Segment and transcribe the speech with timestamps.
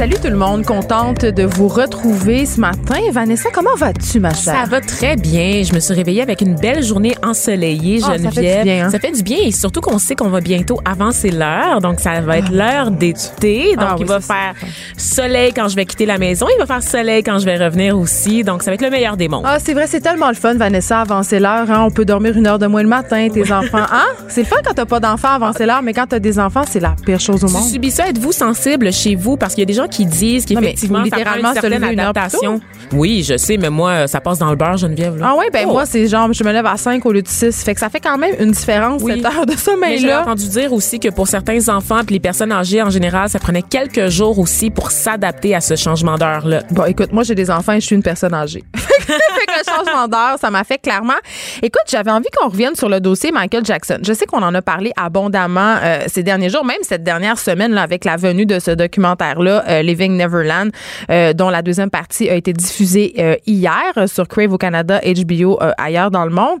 [0.00, 2.94] Salut tout le monde, contente de vous retrouver ce matin.
[3.12, 4.54] Vanessa, comment vas-tu, ma chère?
[4.54, 5.62] Ça va très bien.
[5.62, 8.64] Je me suis réveillée avec une belle journée ensoleillée, Ah, ça fait du Geneviève.
[8.64, 8.90] bien, hein?
[8.90, 11.82] Ça fait du bien et surtout qu'on sait qu'on va bientôt avancer l'heure.
[11.82, 13.74] Donc, ça va être l'heure d'été.
[13.76, 14.54] Donc, Ah il oui, va faire
[14.96, 16.46] soleil quand je vais quitter la maison.
[16.56, 18.42] Il va faire soleil quand je vais revenir aussi.
[18.42, 19.44] Donc, ça va être le meilleur des mondes.
[19.46, 21.70] Ah, c'est vrai, c'est tellement le fun, Vanessa, avancer l'heure.
[21.70, 21.84] Hein?
[21.86, 23.84] On peut dormir une heure de moins le matin, tes enfants.
[23.92, 24.06] Hein?
[24.28, 26.80] C'est le fun quand t'as pas d'enfants, avancer l'heure, mais quand t'as des enfants, c'est
[26.80, 27.64] la pire chose au Tu monde.
[27.64, 29.36] subis ça, êtes-vous sensible chez vous?
[29.36, 32.60] Parce qu'il y a des gens qui disent qu'effectivement, ça prend littéralement une certaine adaptation.
[32.92, 35.16] Oui, je sais, mais moi, ça passe dans le beurre, Geneviève.
[35.18, 35.30] là.
[35.30, 35.72] Ah ouais, ben Oh.
[35.72, 37.62] moi, c'est genre, je me lève à 5 au lieu de 6.
[37.62, 39.12] Fait que ça fait quand même une différence, Oui.
[39.16, 40.22] cette heure de Mais j'ai sommeil-là.
[40.22, 43.62] entendu dire aussi que pour certains enfants puis les personnes âgées en général, ça prenait
[43.62, 46.62] quelques jours aussi pour s'adapter à ce changement d'heure-là.
[46.70, 48.64] Bon, écoute, moi, j'ai des enfants et je suis une personne âgée.
[48.74, 51.14] fait que le changement d'heure, ça m'a fait clairement.
[51.62, 53.98] Écoute, j'avais envie qu'on revienne sur le dossier Michael Jackson.
[54.02, 57.72] Je sais qu'on en a parlé abondamment euh, ces derniers jours, même cette dernière semaine,
[57.72, 60.70] là, avec la venue de ce documentaire-là, Living Neverland,
[61.10, 65.00] euh, dont la deuxième partie a été diffusée euh, hier euh, sur Crave au Canada,
[65.04, 66.58] HBO euh, ailleurs dans le monde.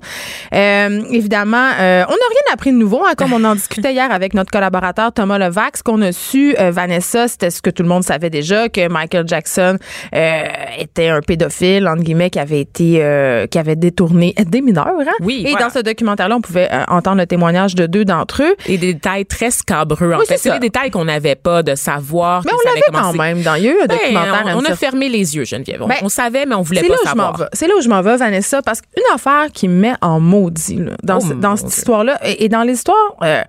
[0.54, 4.10] Euh, évidemment, euh, on n'a rien appris de nouveau, hein, comme on en discutait hier
[4.10, 5.76] avec notre collaborateur Thomas Levac.
[5.76, 8.88] Ce qu'on a su, euh, Vanessa, c'était ce que tout le monde savait déjà, que
[8.88, 9.76] Michael Jackson
[10.14, 10.42] euh,
[10.78, 14.86] était un pédophile, entre guillemets, qui avait été, euh, qui avait détourné des mineurs.
[15.00, 15.12] Hein?
[15.20, 15.66] Oui, Et voilà.
[15.66, 18.54] dans ce documentaire-là, on pouvait euh, entendre le témoignage de deux d'entre eux.
[18.66, 20.12] Et des détails très scabreux.
[20.12, 22.42] En Oui, fait, c'est des détails qu'on n'avait pas de savoir.
[22.44, 24.42] Mais on l'avait quand même dans il y a eu un Ben, documentaire.
[24.56, 25.82] on, on a fermé les yeux, Geneviève.
[25.82, 27.48] On, Ben, on savait, mais on voulait C'est pas là où je m'en savoir.
[27.52, 30.76] C'est là où je m'en vais, Vanessa, parce qu'une affaire qui me met en maudit
[30.76, 33.42] là, dans, Oh, ce- mon dans cette histoire-là, et, et dans l'histoire, euh,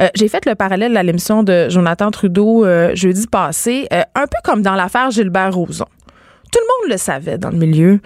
[0.00, 4.22] euh, j'ai fait le parallèle à l'émission de Jonathan Trudeau euh, jeudi passé, euh, un
[4.26, 5.86] peu comme dans l'affaire Gilbert Rozon.
[6.52, 8.00] Tout le monde le savait dans le milieu.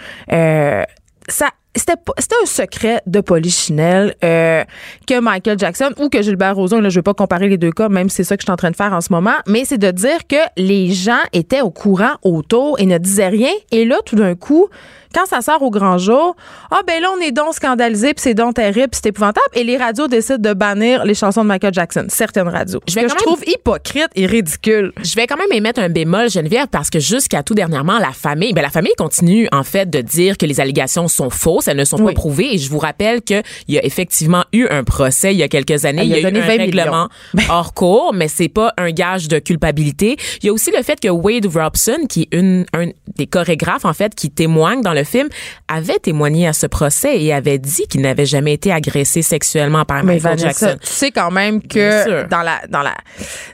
[1.28, 1.48] Ça
[1.78, 4.64] c'était un secret de Polichinelle euh,
[5.06, 7.88] que Michael Jackson ou que Gilbert Rozon, là, je vais pas comparer les deux cas,
[7.88, 9.64] même si c'est ça que je suis en train de faire en ce moment, mais
[9.64, 13.52] c'est de dire que les gens étaient au courant autour et ne disaient rien.
[13.70, 14.68] Et là, tout d'un coup,
[15.14, 16.36] quand ça sort au grand jour,
[16.70, 19.46] ah ben là, on est donc scandalisé, puis c'est donc terrible, puis c'est épouvantable.
[19.54, 22.80] Et les radios décident de bannir les chansons de Michael Jackson, certaines radios.
[22.88, 24.92] Je vais que je quand trouve hypocrite et ridicule.
[25.02, 28.52] Je vais quand même émettre un bémol, Geneviève, parce que jusqu'à tout dernièrement, la famille,
[28.52, 31.84] ben la famille continue en fait de dire que les allégations sont fausses, elles ne
[31.84, 32.12] sont Oui.
[32.14, 32.54] pas prouvées.
[32.54, 35.84] Et je vous rappelle qu'il y a effectivement eu un procès il y a quelques
[35.84, 36.02] années.
[36.02, 37.08] Il il a y a eu un 20 règlement
[37.50, 40.16] hors cours, mais c'est pas un gage de culpabilité.
[40.42, 43.84] Il y a aussi le fait que Wade Robson, qui est une, un des chorégraphes
[43.84, 45.28] en fait, qui témoigne dans le film,
[45.68, 50.04] avait témoigné à ce procès et avait dit qu'il n'avait jamais été agressé sexuellement par
[50.04, 50.78] Mais Michael Vanessa, Jackson.
[50.80, 52.94] tu sais quand même que dans la dans la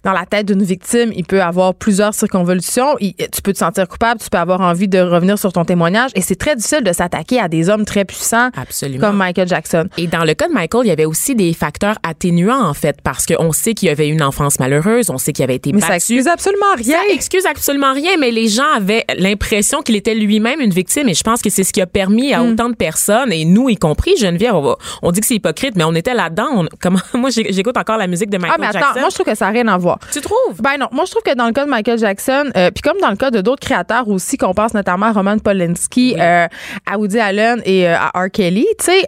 [0.04, 2.97] dans la tête d'une victime, il peut avoir plusieurs circonvolutions.
[3.00, 6.10] Il- tu peux te sentir coupable, tu peux avoir envie de revenir sur ton témoignage,
[6.15, 9.00] et c'est très difficile de s'attaquer à des hommes très puissants Absolument.
[9.09, 9.88] comme Michael Jackson.
[9.99, 12.97] Et dans le cas de Michael, il y avait aussi des facteurs atténuants, en fait,
[13.03, 15.81] parce qu'on sait qu'il y avait une enfance malheureuse, on sait qu'il avait été Mais
[15.81, 15.97] ça battu.
[15.97, 16.99] excuse absolument rien.
[16.99, 21.15] Ça excuse absolument rien, mais les gens avaient l'impression qu'il était lui-même une victime, et
[21.15, 23.77] je pense que c'est ce qui a permis à autant de personnes, et nous y
[23.77, 26.65] compris, Geneviève, on, va- on dit que c'est hypocrite, mais on était là-dedans.
[26.81, 29.00] Comment, moi, j'écoute encore la musique de Michael Ah mais attends, Jackson.
[29.00, 29.99] moi je trouve que ça n'a rien à voir.
[30.12, 30.61] tu trouves?
[30.61, 32.99] Ben non, moi je trouve que dans le cas de Michael Jackson, euh, puis comme
[33.00, 36.47] dans le cas de d'autres créateurs aussi, qu'on pense notamment à Roman Polanski, euh,
[36.87, 38.31] à Woody Allen et euh, à R.
[38.33, 39.06] Kelly, tu sais,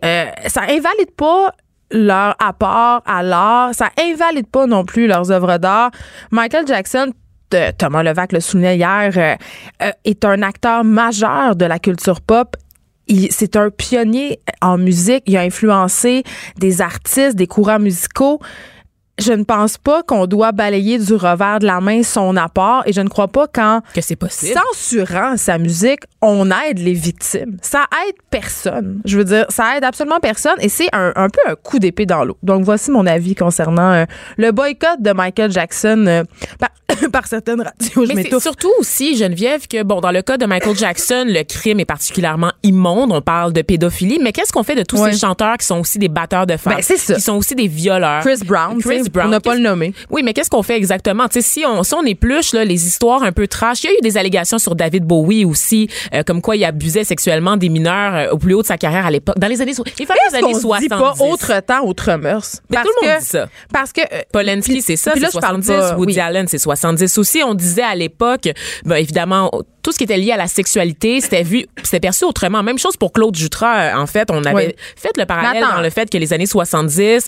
[0.48, 1.52] ça invalide pas
[1.92, 5.90] leur apport à l'art, ça invalide pas non plus leurs œuvres d'art.
[6.32, 7.12] Michael Jackson
[7.78, 9.34] Thomas Levac le soulignait hier, euh,
[9.82, 12.56] euh, est un acteur majeur de la culture pop.
[13.30, 15.22] C'est un pionnier en musique.
[15.26, 16.24] Il a influencé
[16.58, 18.40] des artistes, des courants musicaux
[19.18, 22.92] je ne pense pas qu'on doit balayer du revers de la main son apport et
[22.92, 24.58] je ne crois pas qu'en Que c'est possible.
[24.72, 27.56] censurant sa musique, on aide les victimes.
[27.62, 29.00] Ça aide personne.
[29.04, 32.04] Je veux dire, ça aide absolument personne et c'est un, un peu un coup d'épée
[32.06, 32.36] dans l'eau.
[32.42, 34.04] Donc voici mon avis concernant euh,
[34.36, 36.22] le boycott de Michael Jackson euh,
[36.58, 36.70] par,
[37.10, 38.04] par certaines radios.
[38.06, 41.42] Je Mais c'est surtout aussi, Geneviève, que bon, dans le cas de Michael Jackson, le
[41.42, 43.12] crime est particulièrement immonde.
[43.12, 45.12] On parle de pédophilie, mais qu'est-ce qu'on fait de tous Ouais.
[45.12, 47.14] ces chanteurs qui sont aussi des batteurs de femmes, Ben, c'est ça.
[47.14, 48.20] qui sont aussi des violeurs?
[48.22, 49.26] Chris Brown, Chris sais, Brown.
[49.28, 49.92] on n'a pas le nommer.
[50.10, 51.26] Oui, mais qu'est-ce qu'on fait exactement?
[51.38, 54.00] Si on, si on épluche là, les histoires un peu trash, il y a eu
[54.02, 58.30] des allégations sur David Bowie aussi, euh, comme quoi il abusait sexuellement des mineurs euh,
[58.32, 60.36] au plus haut de sa carrière à l'époque, dans les années, so- les fameuses Est-ce
[60.36, 60.82] années qu'on 70.
[60.82, 62.60] dit pas autre temps, autre mœurs?
[62.70, 63.48] Mais tout le monde dit ça.
[63.72, 64.00] Parce que...
[64.00, 65.90] euh, Polanski, c'est ça, puis là, c'est je parle 70.
[65.90, 66.20] pas- Woody oui.
[66.20, 67.42] Allen, c'est 70 aussi.
[67.44, 68.48] On disait à l'époque,
[68.84, 69.50] ben, évidemment,
[69.82, 72.62] tout ce qui était lié à la sexualité, c'était vu, c'était perçu autrement.
[72.62, 73.92] Même chose pour Claude Jutras.
[73.94, 74.74] euh, En fait, on avait Oui.
[74.96, 77.26] fait le parallèle dans le fait que les années 70,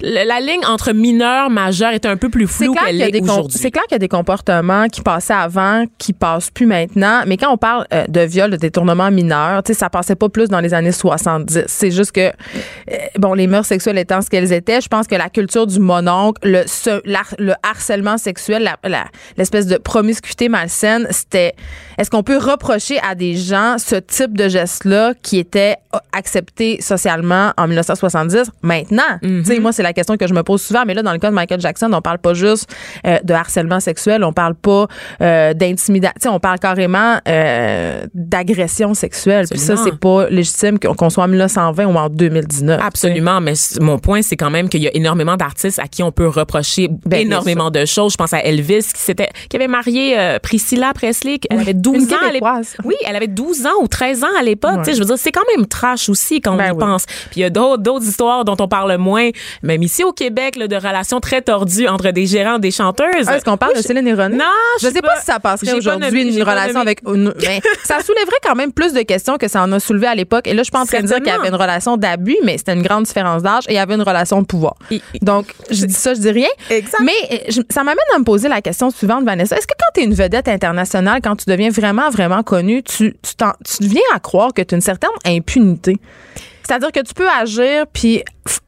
[0.00, 2.46] le- la ligne entre mineur, majeur est un peu plus
[2.86, 3.58] qu'elle est aujourd'hui.
[3.58, 7.22] c'est clair qu'il y a des comportements qui passaient avant, qui passent plus maintenant.
[7.26, 10.28] Mais quand on parle euh, de viol, de détournement mineur, tu sais, ça passait pas
[10.28, 11.64] plus dans les années 70.
[11.66, 12.32] C'est juste que, euh,
[13.18, 16.40] bon, les mœurs sexuelles étant ce qu'elles étaient, je pense que la culture du mononcle,
[16.48, 18.68] le, ce- l'har- le harcèlement sexuel,
[19.36, 21.54] l'espèce de promiscuité malsaine, c'était.
[22.00, 25.76] Est-ce qu'on peut reprocher à des gens ce type de geste-là qui était
[26.14, 28.50] accepté socialement en 1970?
[28.62, 30.84] Maintenant, tu sais, moi, c'est la question que je me pose souvent.
[30.86, 32.74] Mais là, dans le cas de Michael Jackson, on parle pas juste
[33.06, 34.86] euh, de harcèlement sexuel, on parle pas
[35.20, 39.44] euh, d'intimidation, on parle carrément euh, d'agression sexuelle.
[39.50, 42.80] Puis ça, c'est pas légitime qu'on soit en 1920 ou en 2019.
[42.82, 46.12] Absolument, mais mon point, c'est quand même qu'il y a énormément d'artistes à qui on
[46.12, 48.12] peut reprocher Ben, énormément de choses.
[48.12, 51.38] Je pense à Elvis qui s'était, qui avait marié euh, Priscilla Presley.
[51.50, 52.50] Elle Oui, avait 12 une ans à l'époque.
[52.84, 54.78] Oui, elle avait 12 ans ou 13 ans à l'époque.
[54.86, 54.94] Ouais.
[54.94, 56.78] Je veux dire, c'est quand même trash aussi quand on Ben y oui.
[56.78, 57.06] pense.
[57.06, 59.30] Puis il y a d'autres, histoires dont on parle moins,
[59.62, 63.26] même ici au Québec, là, de relations très tordues entre des gérants et des chanteuses.
[63.26, 64.36] Ah, Est-ce qu'on parle Oui, de Céline et René?
[64.36, 64.44] Non,
[64.80, 68.72] je sais pas, si ça passerait aujourd'hui une relation avec mais ça soulèverait quand même
[68.72, 70.80] plus de questions que ça en a soulevé à l'époque et là je suis pas
[70.80, 73.42] en train de dire qu'il y avait une relation d'abus mais c'était une grande différence
[73.42, 74.74] d'âge et il y avait une relation de pouvoir.
[75.22, 76.48] Donc je dis ça, je dis rien.
[76.70, 77.02] Exact.
[77.04, 79.90] Mais euh, je- ça m'amène à me poser la question suivante Vanessa, est-ce que quand
[79.94, 83.34] tu es une vedette internationale quand tu deviens vraiment vraiment connue, tu tu,
[83.64, 85.96] tu deviens à croire que tu as une certaine impunité
[86.66, 88.22] c'est-à-dire que tu peux agir puis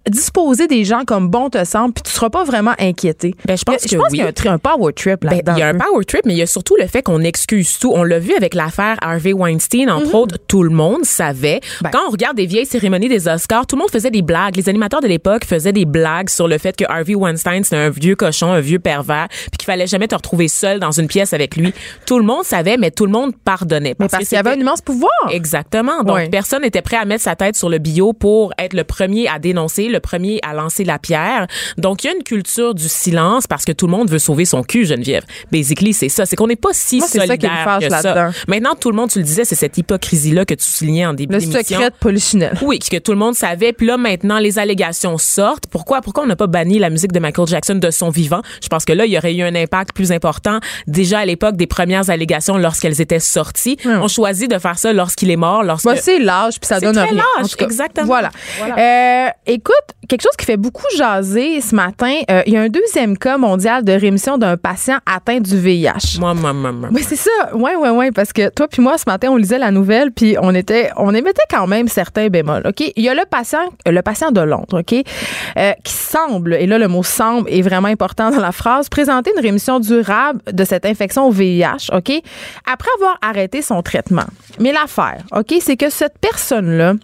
[0.09, 3.35] disposer des gens comme bon te semble puis tu seras pas vraiment inquiété.
[3.47, 4.19] Ben, je pense je que pense oui.
[4.19, 5.53] qu'il y a un, power trip Ben, là-dedans.
[5.57, 7.79] il y a un power trip, mais il y a surtout le fait qu'on excuse
[7.79, 7.93] tout.
[7.95, 10.39] On l'a vu avec l'affaire Harvey Weinstein, entre autres.
[10.49, 11.61] Tout le monde savait.
[11.81, 11.91] Ben.
[11.93, 14.57] Quand on regarde des vieilles cérémonies des Oscars, tout le monde faisait des blagues.
[14.57, 17.91] Les animateurs de l'époque faisaient des blagues sur le fait que Harvey Weinstein, c'était un
[17.91, 21.33] vieux cochon, un vieux pervers, puis qu'il fallait jamais te retrouver seul dans une pièce
[21.33, 21.73] avec lui.
[22.07, 23.95] Tout le monde savait, mais tout le monde pardonnait.
[23.95, 25.13] Parce qu'il y avait un immense pouvoir.
[25.31, 26.03] Exactement.
[26.03, 29.29] Donc, personne n'était prêt à mettre sa tête sur le bio pour être le premier
[29.29, 31.47] à dénoncer, le premier à lancer la pierre.
[31.77, 34.45] Donc, il y a une culture du silence parce que tout le monde veut sauver
[34.45, 35.25] son cul, Geneviève.
[35.51, 36.25] Basically, c'est ça.
[36.27, 38.31] C'est qu'on n'est pas si Moi, c'est ça qui me solidaire fâche que ça.
[38.49, 41.35] Maintenant, tout le monde, tu le disais, c'est cette hypocrisie-là que tu soulignais en début
[41.35, 41.61] Le d'émission.
[41.63, 42.59] secret de Polichinelle.
[42.63, 43.73] Oui, que tout le monde savait.
[43.73, 45.67] Puis là, maintenant, les allégations sortent.
[45.67, 46.01] Pourquoi?
[46.01, 48.43] Pourquoi on n'a pas banni la musique de Michael Jackson de son vivant?
[48.63, 50.61] Je pense que là, il y aurait eu un impact plus important.
[50.87, 55.31] Déjà à l'époque des premières allégations, lorsqu'elles étaient sorties, on choisit de faire ça lorsqu'il
[55.31, 55.87] est mort, lorsque...
[55.87, 57.13] Bah, c'est l'âge, puis ça donne rien.
[57.13, 58.07] l'âge, En tout cas, exactement.
[58.07, 58.31] Voilà.
[58.59, 59.27] Voilà.
[59.27, 59.75] Euh, écoute,
[60.09, 63.39] quelque chose qui fait beaucoup jaser ce matin, euh, il y a un deuxième cas
[63.39, 66.19] mondial de rémission d'un patient atteint du VIH.
[66.21, 66.89] Moi, moi, moi, moi.
[66.93, 67.31] Oui, c'est ça.
[67.55, 68.11] Oui, oui, oui.
[68.11, 71.15] Parce que toi puis moi, ce matin, on lisait la nouvelle, puis on était, on
[71.15, 72.67] émettait quand même certains bémols.
[72.67, 72.93] OK?
[72.97, 74.95] Il y a le patient, euh, le patient de Londres, OK?
[75.59, 79.33] euh, qui semble, et là, le mot semble est vraiment important dans la phrase, présenter
[79.37, 82.13] une rémission durable de cette infection au VIH, OK?
[82.71, 84.25] Après avoir arrêté son traitement.
[84.59, 86.95] Mais l'affaire, OK, c'est que cette personne-là,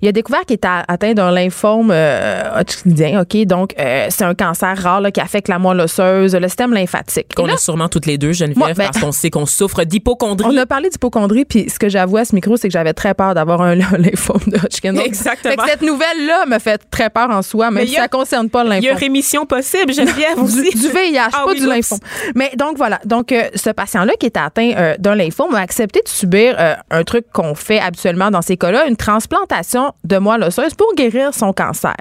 [0.00, 3.36] il a découvert qu'il était atteint d'un lymphome euh, hodgkinien, OK?
[3.46, 7.34] Donc, euh, c'est un cancer rare là, qui affecte la moelle osseuse, le système lymphatique.
[7.34, 10.46] Qu'on a sûrement toutes les deux, Geneviève, Moi, ben- parce qu'on sait qu'on souffre d'hypochondrie.
[10.50, 13.14] on a parlé d'hypochondrie, puis ce que j'avoue à ce micro, c'est que j'avais très
[13.14, 14.92] peur d'avoir un lymphome de Hodgkin.
[14.92, 15.52] Donc, Exactement.
[15.54, 18.08] fait que cette nouvelle-là me fait très peur en soi, même Mais si a- ça
[18.08, 18.98] concerne pas le Il y a lymphome.
[18.98, 20.70] rémission possible, Geneviève, Du, aussi.
[20.76, 21.98] du VIH, Ah pas oui, du lymphome.
[22.34, 26.00] Mais donc voilà, donc euh, ce patient-là qui est atteint euh, d'un lymphome a accepté
[26.04, 30.42] de subir euh, un truc qu'on fait habituellement dans ces cas-là, une transplantation de moelle
[30.42, 31.96] osseuse pour guérir son cancer.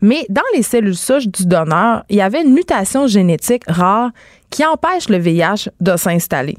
[0.00, 4.10] Mais dans les cellules souches du donneur, il y avait une mutation génétique rare
[4.50, 6.58] qui empêche le VIH de s'installer.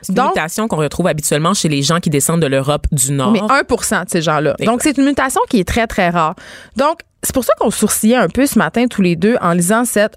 [0.00, 3.32] C'est une mutation qu'on retrouve habituellement chez les gens qui descendent de l'Europe du Nord.
[3.32, 4.54] Mais 1% de ces gens-là.
[4.64, 6.34] Donc, c'est une mutation qui est très, très rare.
[6.76, 9.84] Donc, c'est pour ça qu'on sourcillait un peu ce matin tous les deux en lisant
[9.84, 10.16] cette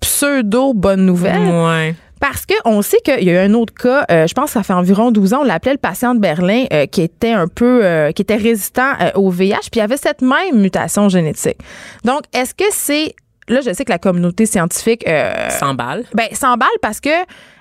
[0.00, 1.40] pseudo-bonne nouvelle.
[1.40, 1.94] Ouais.
[2.26, 4.62] Parce qu'on sait qu'il y a eu un autre cas, euh, je pense que ça
[4.62, 7.84] fait environ 12 ans, on l'appelait le patient de Berlin, euh, qui était un peu,
[7.84, 11.58] euh, qui était résistant au VIH, puis il avait cette même mutation génétique.
[12.02, 13.14] Donc, est-ce que c'est,
[13.46, 16.04] là, je sais que la communauté scientifique, 100 balles.
[16.14, 17.10] ben, s'emballe parce que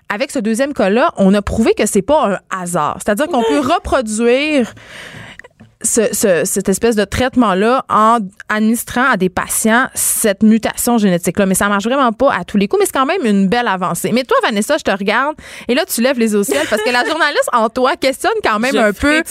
[0.08, 3.00] avec ce deuxième cas-là, on a prouvé que c'est pas un hasard.
[3.04, 4.74] C'est-à-dire qu'on peut reproduire
[5.84, 11.46] ce- ce- cette espèce de traitement-là en administrant à des patients cette mutation génétique-là.
[11.46, 13.68] Mais ça marche vraiment pas à tous les coups, mais c'est quand même une belle
[13.68, 14.12] avancée.
[14.14, 15.36] Mais toi, Vanessa, je te regarde
[15.68, 18.32] et là, tu lèves les yeux au ciel parce que la journaliste en toi questionne
[18.44, 19.24] quand même Je un peu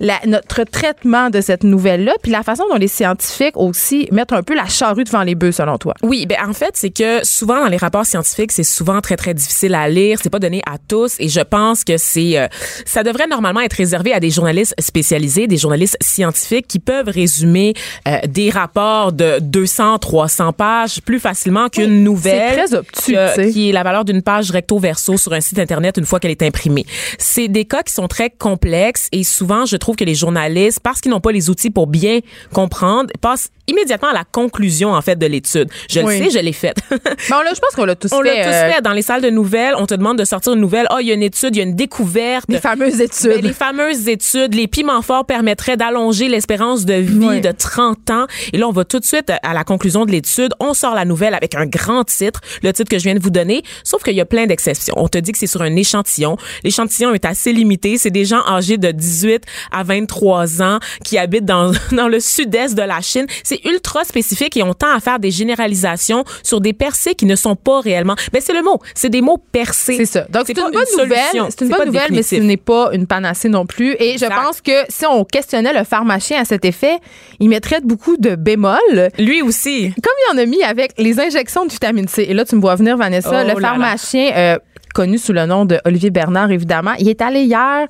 [0.00, 4.42] la- notre traitement de cette nouvelle-là, puis la façon dont les scientifiques aussi mettent un
[4.42, 5.94] peu la charrue devant les bœufs, selon toi.
[6.02, 9.34] Oui, ben en fait, c'est que souvent dans les rapports scientifiques, c'est souvent très très
[9.34, 12.46] difficile à lire, c'est pas donné à tous et je pense que c'est euh,
[12.86, 17.74] ça devrait normalement être réservé à des journalistes spécialisés, des journalistes scientifiques qui peuvent résumer
[18.06, 22.50] euh, des rapports de 200, 300 pages plus facilement qu'une nouvelle.
[22.54, 23.50] C'est très obtus, que- sais.
[23.50, 26.30] qui est la valeur d'une page recto verso sur un site internet une fois qu'elle
[26.30, 26.86] est imprimée.
[27.18, 31.00] C'est des cas qui sont très complexes et souvent je trouve que les journalistes parce
[31.00, 32.20] qu'ils n'ont pas les outils pour bien
[32.52, 35.68] comprendre passent immédiatement à la conclusion en fait de l'étude.
[35.90, 36.18] Je Oui.
[36.18, 36.78] le sais, je l'ai faite.
[37.30, 38.34] Bon, là, je pense qu'on l'a tous On fait.
[38.38, 40.60] l'a tous euh, fait dans les salles de nouvelles, on te demande de sortir une
[40.60, 42.46] nouvelle, oh il y a une étude, il y a une découverte.
[42.48, 43.44] Les fameuses Ben, études.
[43.44, 47.40] les fameuses études, les piments forts permettraient d'allonger l'espérance de vie Oui.
[47.40, 48.26] de 30 ans.
[48.52, 50.52] Et là, on va tout de suite à la conclusion de l'étude.
[50.60, 53.30] On sort la nouvelle avec un grand titre, le titre que je viens de vous
[53.30, 53.62] donner.
[53.84, 54.94] Sauf qu'il y a plein d'exceptions.
[54.96, 56.36] On te dit que c'est sur un échantillon.
[56.64, 57.98] L'échantillon est assez limité.
[57.98, 62.74] C'est des gens âgés de 18 à 23 ans qui habitent dans, dans le sud-est
[62.74, 63.26] de la Chine.
[63.42, 67.36] C'est ultra spécifique et on tend à faire des généralisations sur des percées qui ne
[67.36, 68.14] sont pas réellement.
[68.32, 68.78] Ben, c'est le mot.
[68.94, 69.96] C'est des mots percés.
[69.96, 70.26] C'est ça.
[70.30, 71.18] Donc, c'est une bonne nouvelle.
[71.50, 73.92] C'est une bonne nouvelle, mais ce n'est pas une panacée non plus.
[73.94, 74.32] Et Exact.
[74.34, 76.98] je pense que si on questionnait le pharmacien à cet effet,
[77.40, 79.08] il mettrait beaucoup de bémols.
[79.18, 79.92] Lui aussi.
[80.02, 82.26] Comme il en a mis avec les injections de vitamine C.
[82.28, 83.68] Et là, tu me vois venir, Vanessa, Oh le là.
[83.68, 84.30] pharmacien.
[84.36, 84.58] euh,
[84.94, 86.92] connu sous le nom de Olivier Bernard, évidemment.
[86.98, 87.86] Il est allé hier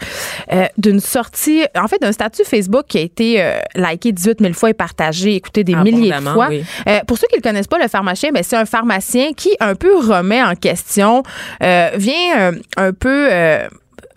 [0.53, 4.53] euh, d'une sortie, en fait, d'un statut Facebook qui a été euh, liké 18 000
[4.53, 6.49] fois et partagé, écouté des milliers de fois.
[6.51, 6.65] oui.
[6.87, 9.57] Euh, pour ceux qui ne le connaissent pas, le pharmacien, ben, c'est un pharmacien qui
[9.61, 11.23] un peu remet en question,
[11.61, 13.29] vient un peu...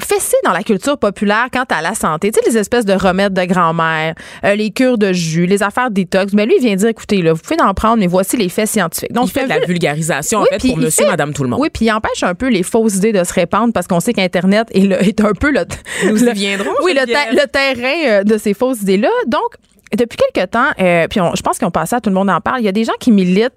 [0.06, 2.32] Fessé dans la culture populaire quant à la santé.
[2.32, 5.92] Tu sais, les espèces de remèdes de grand-mère, euh, les cures de jus, les affaires
[5.92, 6.34] détox.
[6.34, 8.68] Mais lui, il vient dire, écoutez, là, vous pouvez en prendre, mais voici les faits
[8.68, 9.14] scientifiques.
[9.14, 11.50] Donc, il fait de la vulgarisation, Oui, en fait, pour monsieur, fait- madame, tout le
[11.50, 11.60] monde.
[11.60, 14.14] Oui, puis il empêche un peu les fausses idées de se répandre parce qu'on sait
[14.14, 15.66] qu'Internet est, est un peu le,
[16.10, 17.18] Nous y le- viendrons, Oui, le, Geneviève.
[17.30, 19.10] ter- le terrain euh, de ces fausses idées-là.
[19.28, 19.42] Donc,
[19.98, 22.40] depuis quelque temps, euh, puis on- je pense qu'on passe à tout le monde en
[22.42, 23.54] parle, il y a des gens qui militent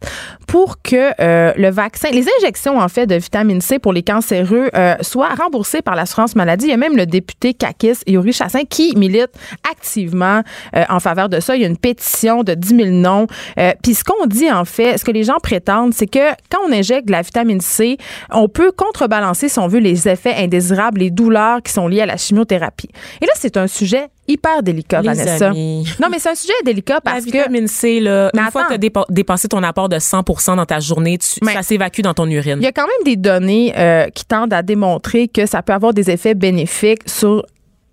[0.46, 4.70] pour que euh, le vaccin, les injections en fait de vitamine C pour les cancéreux
[4.74, 6.66] euh, soient remboursées par l'assurance maladie.
[6.66, 9.30] Il y a même le député Kakis, Yuri Chassin, qui milite
[9.70, 10.42] activement
[10.76, 11.56] euh, en faveur de ça.
[11.56, 13.26] Il y a une pétition de 10 000 noms.
[13.58, 16.58] Euh, puis ce qu'on dit en fait, ce que les gens prétendent, c'est que quand
[16.68, 17.96] on injecte de la vitamine C,
[18.30, 22.06] on peut contrebalancer, si on veut, les effets indésirables, les douleurs qui sont liées à
[22.06, 22.90] la chimiothérapie.
[23.20, 25.48] Et là, c'est un sujet hyper délicat, Les Vanessa.
[25.48, 25.86] amis.
[26.00, 28.64] Non, mais c'est un sujet délicat La parce que vitamine C, là, Mais une fois
[28.64, 30.22] que tu as dépassé ton apport de 100
[30.56, 32.56] dans ta journée, tu- Mais- ça s'évacue dans ton urine.
[32.60, 35.72] il y a quand même des données euh, qui tendent à démontrer que ça peut
[35.72, 37.44] avoir des effets bénéfiques sur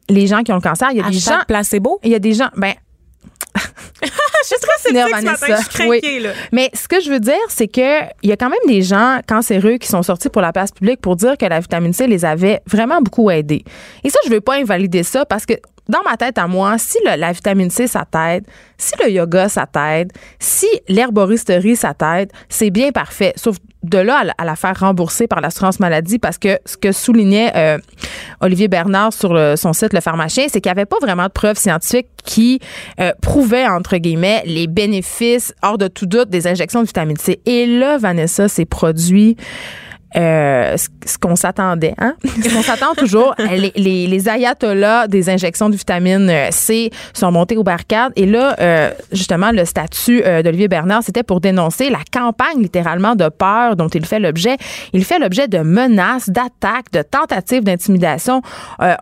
[0.09, 0.89] les gens qui ont le cancer.
[0.91, 1.39] Il y a des gens.
[1.47, 1.99] placebo?
[2.03, 2.49] Il y a des gens.
[2.55, 2.73] Ben,
[4.43, 6.29] Je suis très sceptique ce matin, je suis craquée, là.
[6.51, 9.19] Mais ce que je veux dire, c'est que il y a quand même des gens
[9.27, 12.25] cancéreux qui sont sortis pour la place publique pour dire que la vitamine C les
[12.25, 13.63] avait vraiment beaucoup aidés.
[14.03, 15.53] Et ça, je veux pas invalider ça parce que
[15.91, 18.45] dans ma tête à moi, si la vitamine C, ça t'aide,
[18.77, 23.33] si le yoga, ça t'aide, si l'herboristerie, ça t'aide, c'est bien parfait.
[23.35, 27.51] Sauf de là à, la- faire rembourser par l'assurance maladie parce que ce que soulignait
[27.55, 27.77] euh,
[28.39, 31.57] Olivier Bernard sur son site Le Pharmacien, c'est qu'il n'y avait pas vraiment de preuves
[31.57, 32.59] scientifiques qui
[32.99, 37.41] euh, prouvaient, entre guillemets, les bénéfices, hors de tout doute, des injections de vitamine C.
[37.45, 39.35] Et là, Vanessa, ces produits...
[40.15, 42.15] euh, ce, qu'on s'attendait, hein?
[42.53, 43.33] Qu'on s'attend toujours.
[43.39, 48.11] les, les, les ayatollahs des injections de vitamine euh, C sont montés aux barricades.
[48.15, 53.15] Et là, euh, justement, le statut euh, d'Olivier Bernard, c'était pour dénoncer la campagne littéralement
[53.15, 54.57] de peur dont il fait l'objet.
[54.93, 58.41] Il fait l'objet de menaces, d'attaques, de tentatives d'intimidation.
[58.81, 58.95] Euh,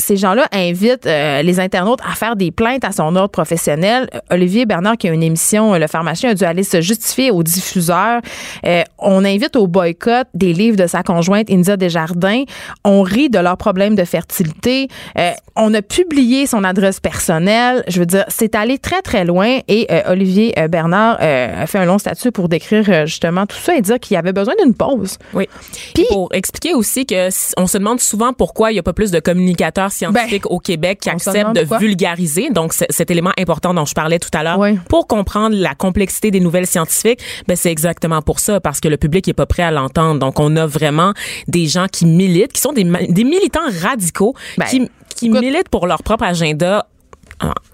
[0.00, 4.08] ces gens-là invitent euh, les internautes à faire des plaintes à son ordre professionnel.
[4.30, 7.42] Olivier Bernard, qui a une émission, euh, Le pharmacien, a dû aller se justifier aux
[7.42, 8.20] diffuseurs.
[8.66, 12.44] Euh, on invite au boycott des livres de sa conjointe India Desjardins.
[12.84, 14.88] On rit de leurs problèmes de fertilité.
[15.18, 17.84] Euh, on a publié son adresse personnelle.
[17.88, 19.58] Je veux dire, c'est allé très, très loin.
[19.68, 23.98] Et Olivier Bernard a fait un long statut pour décrire justement tout ça et dire
[24.00, 25.18] qu'il y avait besoin d'une pause.
[25.34, 25.48] Oui.
[25.94, 29.10] Puis- pour expliquer aussi que on se demande souvent pourquoi il n'y a pas plus
[29.10, 32.50] de communicateurs scientifiques au Québec qui Ben, on se acceptent demande de vulgariser.
[32.50, 34.78] Donc, cet élément important dont je parlais tout à l'heure, Oui.
[34.88, 38.96] pour comprendre la complexité des nouvelles scientifiques, ben, c'est exactement pour ça, parce que le
[38.96, 40.18] public est pas prêt à l'entendre.
[40.20, 41.12] Donc, on a vraiment
[41.48, 45.86] des gens qui militent, qui sont des, militants radicaux, Ben, qui, qui écoute- militent pour
[45.86, 46.86] leur propre agenda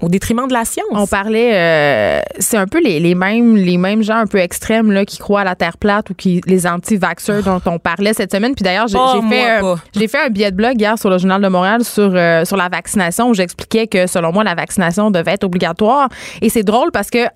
[0.01, 0.87] au détriment de la science.
[0.93, 4.93] On parlait, euh, c'est un peu les, les mêmes les mêmes gens un peu extrêmes
[4.93, 8.33] là qui croient à la terre plate ou qui les anti-vaxxers dont on parlait cette
[8.33, 8.55] semaine.
[8.55, 9.61] Puis d'ailleurs, j'ai Oh, fait
[9.95, 12.57] j'ai fait un billet de blog hier sur le journal de Montréal sur euh, sur
[12.57, 16.09] la vaccination où j'expliquais que selon moi la vaccination devait être obligatoire.
[16.43, 17.27] Et c'est drôle parce que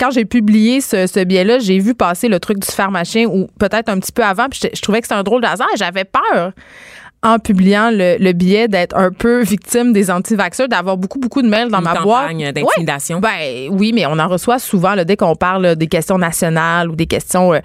[0.00, 3.90] quand j'ai publié ce, ce billet-là, j'ai vu passer le truc du pharmacien ou peut-être
[3.90, 5.76] un petit peu avant, puis je, je trouvais que c'était un drôle de hasard et
[5.76, 6.52] j'avais peur
[7.24, 11.48] en publiant le, le billet d'être un peu victime des anti-vaxxeurs, d'avoir beaucoup, beaucoup de
[11.48, 12.22] mails dans Une ma boîte.
[12.32, 13.20] campagne d'intimidation.
[13.20, 16.18] Ouais, ben oui, mais on en reçoit souvent là, dès qu'on parle là, des questions
[16.18, 17.60] nationales ou des questions euh,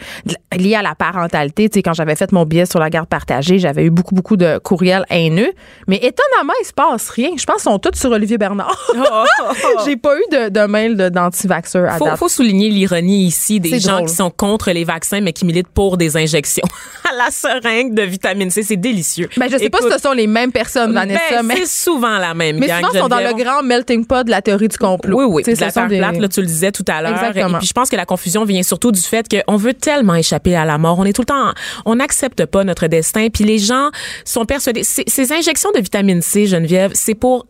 [0.56, 1.70] liées à la parentalité.
[1.70, 4.38] Tu sais, quand j'avais fait mon billet sur la garde partagée, j'avais eu beaucoup, beaucoup
[4.38, 5.52] de courriels haineux.
[5.88, 7.30] Mais étonnamment, il se passe rien.
[7.36, 8.78] Je pense qu'ils sont tous sur Olivier Bernard.
[9.86, 12.18] J'ai pas eu de, de mail d'anti-vaxxeurs à Faut, date.
[12.18, 14.08] faut souligner l'ironie ici des gens drôle.
[14.10, 16.66] qui sont contre les vaccins mais qui militent pour des injections
[17.12, 18.62] à la seringue de vitamine C.
[18.64, 19.30] C'est délicieux.
[19.38, 22.18] Ben, je sais pas si ce sont les mêmes personnes, Vanessa, ben, mais, c'est souvent
[22.18, 22.78] la même mais gang.
[22.82, 25.18] souvent, ils sont dans le grand melting pot de la théorie du complot.
[25.18, 25.44] Oui, oui.
[25.44, 27.12] Tu sais, de la terre des- plate, là, tu le disais tout à l'heure.
[27.12, 27.58] Exactement.
[27.58, 30.56] Et puis, je pense que la confusion vient surtout du fait qu'on veut tellement échapper
[30.56, 31.00] à la mort.
[31.00, 31.54] On est tout le temps,
[31.86, 33.28] on n'accepte pas notre destin.
[33.30, 33.90] Puis les gens
[34.26, 34.84] sont persuadés.
[34.84, 37.46] Ces injections de vitamine C, Geneviève, c'est pour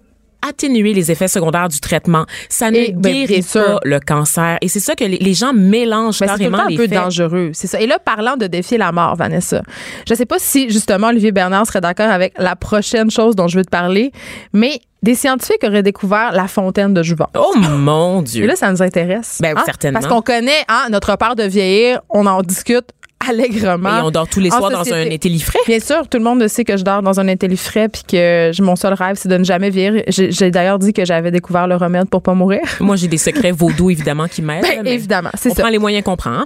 [0.48, 2.26] atténuer les effets secondaires du traitement.
[2.50, 4.58] Ça ne Et, ben, guérit pas le cancer.
[4.62, 6.88] Et c'est ça que les, les gens mélangent Ben, c'est carrément temps un les peu
[6.88, 6.94] faits.
[6.94, 7.80] dangereux, c'est ça.
[7.80, 9.62] Et là, parlant de défier la mort, Vanessa,
[10.08, 13.58] je sais pas si justement Olivier Bernard serait d'accord avec la prochaine chose dont je
[13.58, 14.12] veux te parler,
[14.54, 17.30] mais des scientifiques auraient découvert la fontaine de Jouvence.
[17.36, 18.44] Oh mon Dieu.
[18.44, 19.40] Et là, ça nous intéresse.
[19.42, 19.62] Ben, hein?
[19.66, 20.00] certainement.
[20.00, 22.90] Parce qu'on connaît hein, notre peur de vieillir, on en discute
[23.30, 24.00] allègrement.
[24.00, 25.14] Et on dort tous les soirs dans un société.
[25.14, 25.60] étélifrais.
[25.68, 28.62] Bien sûr, tout le monde sait que je dors dans un intellifrais puis que je-
[28.64, 30.04] mon seul rêve, c'est de ne jamais vieillir.
[30.08, 32.62] J'ai d'ailleurs dit que j'avais découvert le remède pour pas mourir.
[32.80, 34.64] Moi, j'ai des secrets vaudous, évidemment, qui m'aident.
[34.64, 35.64] Ben, évidemment, c'est On ça.
[35.64, 36.32] prend les moyens qu'on prend.
[36.32, 36.46] hein.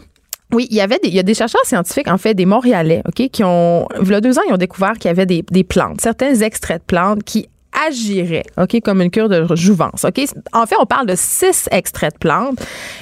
[0.54, 3.02] Oui, il y avait des, il y a des chercheurs scientifiques, en fait, des Montréalais,
[3.08, 5.46] OK, qui ont, il y a deux ans, ils ont découvert qu'il y avait des,
[5.50, 7.48] des plantes, certains extraits de plantes qui
[7.88, 10.22] agiraient, OK, comme une cure de jouvence, OK?
[10.54, 12.60] En fait, on parle de six extraits de plantes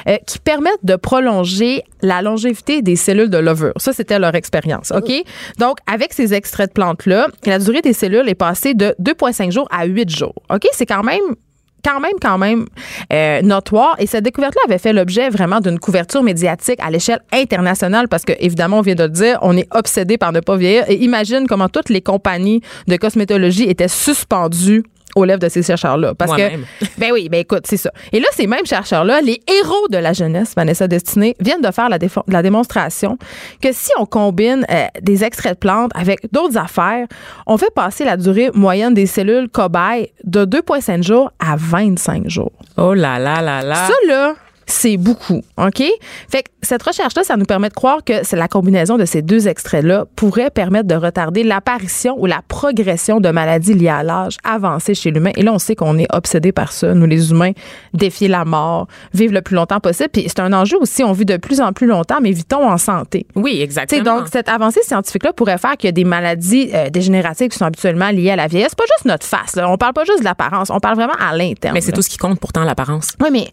[0.07, 3.73] euh, qui permettent de prolonger la longévité des cellules de levure.
[3.77, 5.11] Ça, c'était leur expérience, OK?
[5.57, 9.67] Donc, avec ces extraits de plantes-là, la durée des cellules est passée de 2,5 jours
[9.71, 10.67] à 8 jours, OK?
[10.73, 11.35] C'est quand même
[11.83, 12.65] quand même, quand même
[13.13, 13.95] euh, notoire.
[13.99, 18.33] Et cette découverte-là avait fait l'objet vraiment d'une couverture médiatique à l'échelle internationale parce que,
[18.39, 20.89] évidemment, on vient de le dire, on est obsédé par ne pas vieillir.
[20.89, 24.83] Et imagine comment toutes les compagnies de cosmétologie étaient suspendues
[25.19, 26.13] aux lèvres de ces chercheurs-là.
[26.15, 26.41] Parce que,
[26.97, 27.91] ben oui, ben écoute, c'est ça.
[28.11, 31.89] Et là, ces mêmes chercheurs-là, les héros de la jeunesse, Vanessa Destinée, viennent de faire
[31.89, 33.17] la démonstration
[33.61, 37.07] que si on combine euh, des extraits de plantes avec d'autres affaires,
[37.45, 42.51] on fait passer la durée moyenne des cellules cobayes de 2,5 jours à 25 jours.
[42.77, 43.87] Oh là là là là.
[43.87, 44.35] Ça, là,
[44.71, 45.83] c'est beaucoup, OK?
[46.29, 49.21] Fait que cette recherche-là, ça nous permet de croire que c'est la combinaison de ces
[49.21, 54.37] deux extraits-là pourrait permettre de retarder l'apparition ou la progression de maladies liées à l'âge
[54.43, 55.31] avancé chez l'humain.
[55.35, 57.51] Et là, on sait qu'on est obsédé par ça, nous les humains,
[57.93, 60.09] défier la mort, vivre le plus longtemps possible.
[60.09, 62.77] Puis c'est un enjeu aussi, on vit de plus en plus longtemps, mais vit-on en
[62.77, 63.25] santé?
[63.35, 64.03] Oui, exactement.
[64.03, 67.65] donc, cette avancée scientifique-là pourrait faire qu'il y a des maladies euh, dégénératives qui sont
[67.65, 68.69] habituellement liées à la vieillesse.
[68.71, 69.69] C'est pas juste notre face, là.
[69.69, 71.73] On parle pas juste de l'apparence, on parle vraiment à l'interne.
[71.73, 73.13] mais c'est tout ce qui compte pourtant, l'apparence.
[73.21, 73.45] Oui, mais,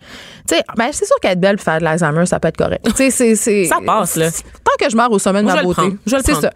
[0.48, 2.87] tu sais, ben, c'est sûr qu'être belle faire de l'Alzheimer, ça peut être correct.
[2.97, 4.31] C'est, c'est- Ça passe, là.
[4.31, 5.81] Tant que je meurs au sommet de Moi, ma je le beauté.
[5.83, 5.97] prendre.
[6.07, 6.51] Je le c'est ça.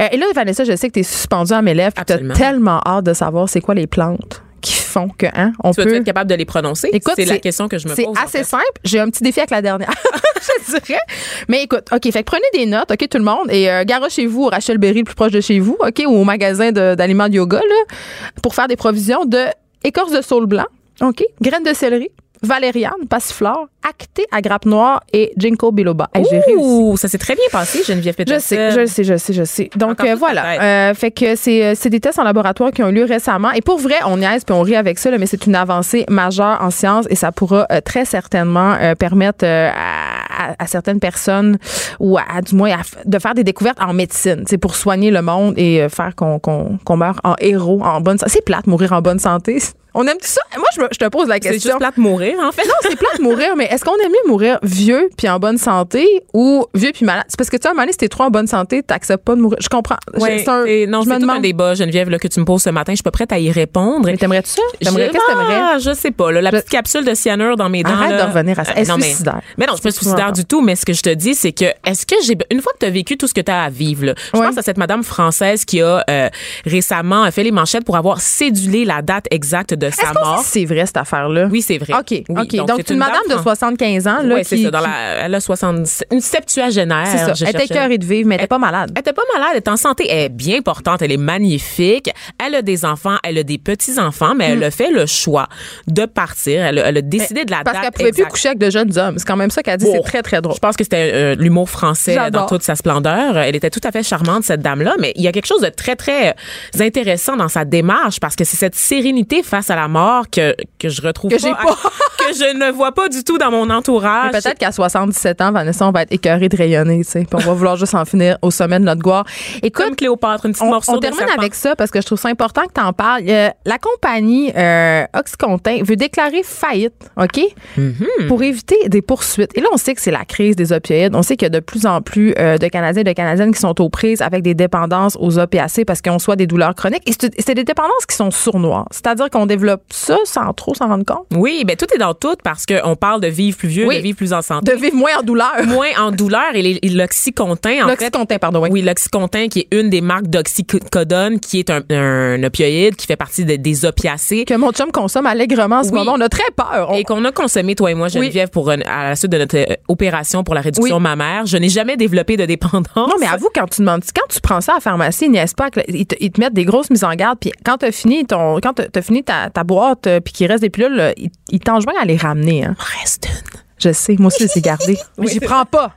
[0.00, 1.94] Euh, et là, Vanessa, je sais que tu es suspendue à mes lèvres.
[2.04, 5.70] Tu as tellement hâte de savoir c'est quoi les plantes qui font que, hein, on
[5.72, 5.94] Tu peut.
[5.94, 6.90] être capable de les prononcer?
[6.92, 8.16] Écoute, c'est la question que je me C'est pose.
[8.18, 8.44] en assez fait.
[8.44, 8.64] simple.
[8.84, 9.88] J'ai un petit défi avec la dernière,
[10.68, 11.00] je dirais.
[11.48, 14.44] Mais écoute, OK, fait que prenez des notes, OK, tout le monde, et euh, garochez-vous
[14.44, 17.28] au Rachel Berry le plus proche de chez vous, OK, ou au magasin de- d'aliments
[17.28, 17.96] de yoga, là,
[18.42, 19.44] pour faire des provisions de
[19.82, 20.66] écorce de saule blanc,
[21.00, 22.10] OK, graines de céleri,
[22.42, 26.08] valériane, passiflore, acté à grappe noire et ginkgo biloba.
[26.14, 26.96] Hey, j'ai réussi.
[26.96, 28.46] Ça s'est très bien passé, Geneviève Je Peterson.
[28.48, 29.70] sais, je sais, je sais, je sais.
[29.76, 30.60] Donc euh, voilà.
[30.90, 33.50] Euh, fait que c'est euh, c'est des tests en laboratoire qui ont eu lieu récemment.
[33.52, 36.04] Et pour vrai, on niaise puis on rit avec ça, là, mais c'est une avancée
[36.08, 41.00] majeure en sciences et ça pourra euh, très certainement euh, permettre euh, à, à- certaines
[41.00, 41.58] personnes
[41.98, 45.10] ou à, à- du moins à de faire des découvertes en médecine, c'est pour soigner
[45.10, 48.32] le monde et euh, faire qu'on qu'on qu'on meure en héros, en bonne santé.
[48.32, 49.58] C'est plate mourir en bonne santé.
[49.94, 50.40] On aime tout ça?
[50.56, 51.70] Moi, je, me- je te pose la C'est question.
[51.72, 52.64] juste plate mourir, en fait.
[52.66, 55.58] Non, c'est plate de mourir, mais est-ce qu'on aime mieux mourir vieux puis en bonne
[55.58, 57.24] santé ou vieux puis malade?
[57.28, 59.24] C'est parce que tu à un moment donné, si t'es trop en bonne santé, t'acceptes
[59.24, 59.58] pas de mourir.
[59.60, 59.96] Je comprends.
[60.18, 61.42] Ouais, C'est un- et non, je c'est me tout un demande.
[61.42, 62.92] débat, Geneviève, là, que tu me poses ce matin.
[62.92, 64.06] Je suis pas prête à y répondre.
[64.06, 64.62] Mais t'aimerais-tu ça?
[64.80, 65.54] T'aimerais, qu'est-ce que t'aimerais?
[65.60, 66.30] Ah, je sais pas.
[66.32, 67.90] là, la Je- petite capsule de cyanure dans mes dents.
[67.90, 68.72] Arrête là, de revenir à ça.
[68.76, 69.40] euh, non, mais- suicidaire.
[69.58, 70.60] Mais non, je suis pas suicidaire du tout.
[70.62, 72.86] Mais ce que je te dis, c'est que est-ce que j'ai une fois que tu
[72.86, 74.46] as vécu tout ce que tu as à vivre, là, je Ouais.
[74.46, 76.28] pense à cette madame française qui a euh,
[76.66, 80.42] récemment fait les manchettes pour avoir cédulé la date exacte de sa mort.
[80.44, 81.48] c'est vrai, cette affaire-là?
[81.50, 81.92] Oui, c'est vrai.
[81.94, 82.46] OK, Oui.
[82.58, 84.70] Donc, c'est une, madame de fran- 75 ans, là, Ouais, c'est ça.
[84.70, 85.78] Dans qui- la, elle a 60,
[86.12, 87.06] une septuagénaire.
[87.06, 87.32] c'est ça.
[87.48, 88.92] Elle était écœurée de vivre, mais elle était pas malade.
[88.94, 92.10] Elle était pas malade, elle est en santé, elle est bien portante, elle est magnifique.
[92.44, 95.48] Elle a des enfants, elle a des petits-enfants, mais elle a fait le choix
[95.86, 96.62] de partir.
[96.64, 97.62] Elle a, elle a décidé de la.
[97.64, 98.30] Parce date qu'elle pouvait plus exacte.
[98.32, 99.18] coucher avec de jeunes hommes.
[99.18, 99.86] C'est quand même ça qu'elle a dit.
[99.90, 100.54] C'est très, très drôle.
[100.54, 103.36] Je pense que c'était euh, l'humour français dans toute sa splendeur.
[103.38, 105.68] Elle était tout à fait charmante, cette dame-là, mais il y a quelque chose de
[105.70, 106.34] très, très
[106.78, 110.88] intéressant dans sa démarche parce que c'est cette sérénité face à la mort que, que
[110.88, 111.58] je retrouve Que j'ai pas.
[112.18, 114.32] que je ne vois pas du tout dans mon entourage.
[114.32, 117.20] Peut-être qu'à 77 ans, Vanessa, on va être écœuré de rayonner, tu sais.
[117.20, 119.24] Puis on va vouloir juste en finir au sommet de notre gloire.
[119.62, 121.38] Écoute, comme Cléopâtre, une petite on, morceau on de termine serpent.
[121.38, 123.22] avec ça parce que je trouve ça important que tu en parles.
[123.28, 127.40] Euh, la compagnie euh, Oxycontin veut déclarer faillite, OK?
[127.78, 128.26] Mm-hmm.
[128.28, 129.56] Pour éviter des poursuites.
[129.56, 131.14] Et là, on sait que c'est la crise des opioïdes.
[131.14, 133.52] On sait qu'il y a de plus en plus euh, de Canadiens et de Canadiennes
[133.52, 136.74] qui sont aux prises avec des dépendances aux opiacés parce qu'ils ont soit des douleurs
[136.74, 137.08] chroniques.
[137.08, 138.86] Et c'est c'est des dépendances qui sont sournois.
[138.90, 139.59] C'est-à-dire qu'on développe
[139.90, 141.26] ça sans trop s'en rendre compte?
[141.34, 143.96] Oui, ben tout est dans tout parce qu'on parle de vivre plus vieux, Oui.
[143.98, 144.72] de vivre plus en santé.
[144.72, 145.52] De vivre moins en douleur.
[145.66, 148.68] moins en douleur et l'oxycontin en fait L'Oxycontin, pardon, oui.
[148.72, 153.16] oui l'oxycontin qui est une des marques d'oxycodone qui est un, un opioïde qui fait
[153.16, 155.98] partie de- des opiacés Que mon chum consomme allègrement en ce Oui.
[155.98, 156.12] moment.
[156.16, 156.88] On a très peur.
[156.90, 159.38] On- et qu'on a consommé toi et moi Geneviève pour une- à la suite de
[159.38, 163.26] notre euh, opération pour la réduction mammaire je n'ai jamais développé de dépendance Non, mais
[163.26, 166.06] avoue, quand tu demandes, quand tu prends ça à la pharmacie, ils niaisent pas, ils
[166.06, 168.74] te, ils te mettent des grosses mises en garde, puis quand t'as fini ton, quand
[168.74, 171.98] t'as fini ta, ta boîte, euh, puis qu'il reste des pilules, là, ils, ils t'enjoignent
[172.00, 172.76] à les ramener, hein.
[173.00, 174.98] reste une Je sais, moi aussi, je les ai gardées.
[175.18, 175.94] Mais j'y prends pas.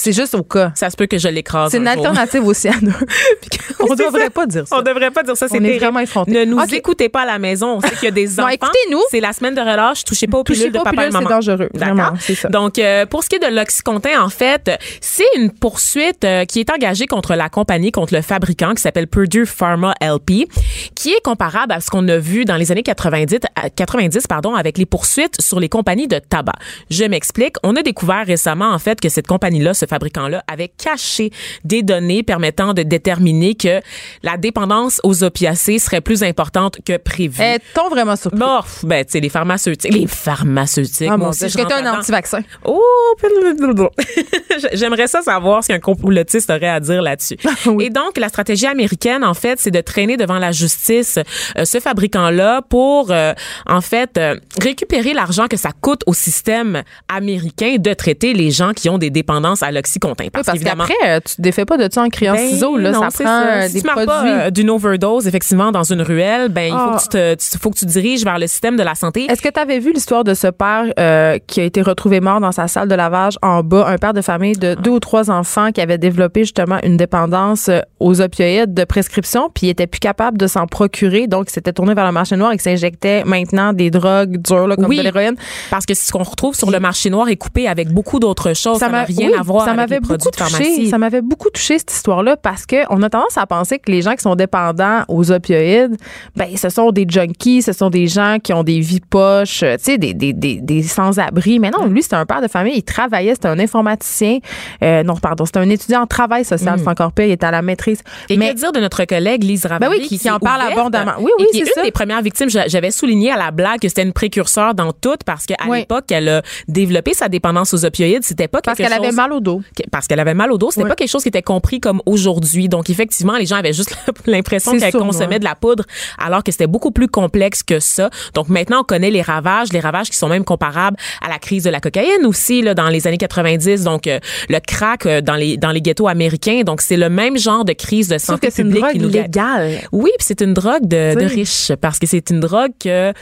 [0.00, 0.70] C'est juste au cas.
[0.76, 2.06] ça se peut que je l'écrase C'est une un jour.
[2.06, 2.94] alternative au cyanure.
[3.80, 4.30] on C'est devrait ça.
[4.30, 4.76] pas dire ça.
[4.78, 6.30] On devrait pas dire ça, c'est vraiment effrontés.
[6.30, 7.78] Ne nous écoutez pas à la maison.
[7.78, 8.48] On sait qu'il y a des enfants.
[8.48, 9.00] écoutez-nous.
[9.10, 10.04] C'est la semaine de relâche.
[10.04, 11.26] Touchez pas aux pilules de papa et maman.
[11.28, 11.68] c'est dangereux.
[11.74, 11.94] D'accord.
[11.96, 12.48] Vraiment, c'est ça.
[12.48, 16.60] Donc, euh, pour ce qui est de l'Oxycontin, en fait, c'est une poursuite euh, qui
[16.60, 20.46] est engagée contre la compagnie, contre le fabricant qui s'appelle Purdue Pharma LP,
[20.94, 24.54] qui est comparable à ce qu'on a vu dans les années 90, à- 90 pardon,
[24.54, 26.52] avec les poursuites sur les compagnies de tabac.
[26.88, 27.56] Je m'explique.
[27.64, 31.30] On a découvert récemment, en fait, que cette compagnie-là, ce fabricant-là, avait caché
[31.64, 33.80] des données permettant de déterminer que
[34.22, 37.42] la dépendance aux opiacés serait plus importante que prévu.
[37.42, 38.38] Est-on vraiment surpris?
[38.38, 39.92] Bon, ben, tu sais, les pharmaceutiques.
[39.92, 41.08] Les pharmaceutiques.
[41.10, 42.40] Ah, moi aussi, je un anti-vaccin?
[42.64, 42.82] Oh,
[44.72, 47.36] j'aimerais ça savoir ce qu'un complotiste aurait à dire là-dessus.
[47.66, 47.86] Oui.
[47.86, 51.18] Et donc, la stratégie américaine, en fait, c'est de traîner devant la justice
[51.56, 53.32] euh, ce fabricant-là pour, euh,
[53.66, 58.72] en fait, euh, récupérer l'argent que ça coûte au système américain de traiter les gens
[58.72, 60.24] qui ont des dépendances à l'oxycontin.
[60.24, 62.90] Oui, Parce, qu'après, euh, tu te défais pas de ça en criant ben, ciseaux, là.
[62.90, 64.06] non, ça prend euh, Si des tu produits.
[64.06, 66.96] pas euh, d'une overdose, effectivement, dans une ruelle, ben, il faut, Ah.
[66.96, 69.26] que tu te, tu- faut que tu te diriges vers le système de la santé.
[69.30, 72.40] Est-ce que tu avais vu l'histoire de ce père euh, qui a été retrouvé mort
[72.40, 75.30] dans sa salle de lavage en bas, un père de famille de deux ou trois
[75.30, 80.00] enfants qui avait développé justement une dépendance aux opioïdes de prescription, puis il était plus
[80.00, 83.72] capable de s'en procurer, donc il s'était tourné vers le marché noir et s'injectait maintenant
[83.72, 84.98] des drogues dures là, comme Oui.
[84.98, 85.36] de l'héroïne.
[85.70, 88.78] Parce que ce qu'on retrouve sur le marché noir est coupé avec beaucoup d'autres choses.
[88.78, 90.86] Ça n'a rien oui, à voir ça m'avait beaucoup touché.
[90.90, 94.02] Ça m'avait beaucoup touché cette histoire-là parce que on a tendance à penser que les
[94.02, 95.96] gens qui sont dépendants aux opioïdes,
[96.36, 99.76] ben ce sont des junkies, ce sont des gens qui ont des vies poches, euh,
[99.76, 101.58] tu sais, des, des, des, des sans-abri.
[101.58, 104.38] Mais non, lui c'était un père de famille, il travaillait, c'était un informaticien.
[104.82, 107.50] Euh, non, pardon, c'était un étudiant en travail social, c'est encore pire, il était à
[107.50, 108.00] la maîtrise.
[108.28, 110.78] Et Mais que dire de notre collègue Lise Ravary Ben oui, qui- en parle ouverte
[110.78, 111.12] abondamment.
[111.20, 111.82] Oui, oui, c'est est une ça.
[111.82, 112.50] des premières victimes.
[112.50, 115.78] J'a- J'avais souligné à la blague que c'était une précurseur dans tout parce qu'à Oui.
[115.80, 118.24] l'époque, elle a développé sa dépendance aux opioïdes.
[118.24, 119.47] C'était pas parce qu'elle avait mal au dos.
[119.90, 120.88] Parce qu'elle avait mal au dos, c'était Oui.
[120.88, 122.68] pas quelque chose qui était compris comme aujourd'hui.
[122.68, 125.84] Donc effectivement, les gens avaient juste l'impression qu'elle consommait de la poudre
[126.18, 128.10] alors que c'était beaucoup plus complexe que ça.
[128.34, 131.64] Donc maintenant, on connaît les ravages, les ravages qui sont même comparables à la crise
[131.64, 133.84] de la cocaïne aussi là dans les années 90.
[133.84, 136.62] Donc euh, le crack euh, dans les dans les ghettos américains.
[136.64, 138.92] Donc c'est le même genre de crise de Sauf santé que c'est une publique drogue
[138.92, 139.22] qui nous gagne.
[139.24, 139.80] légale.
[139.92, 141.26] Oui, puis c'est une drogue de, de Oui.
[141.26, 143.12] riches parce que c'est une drogue que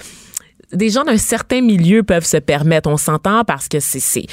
[0.72, 2.88] des gens d'un certain milieu peuvent se permettre.
[2.90, 4.26] On s'entend parce que c'est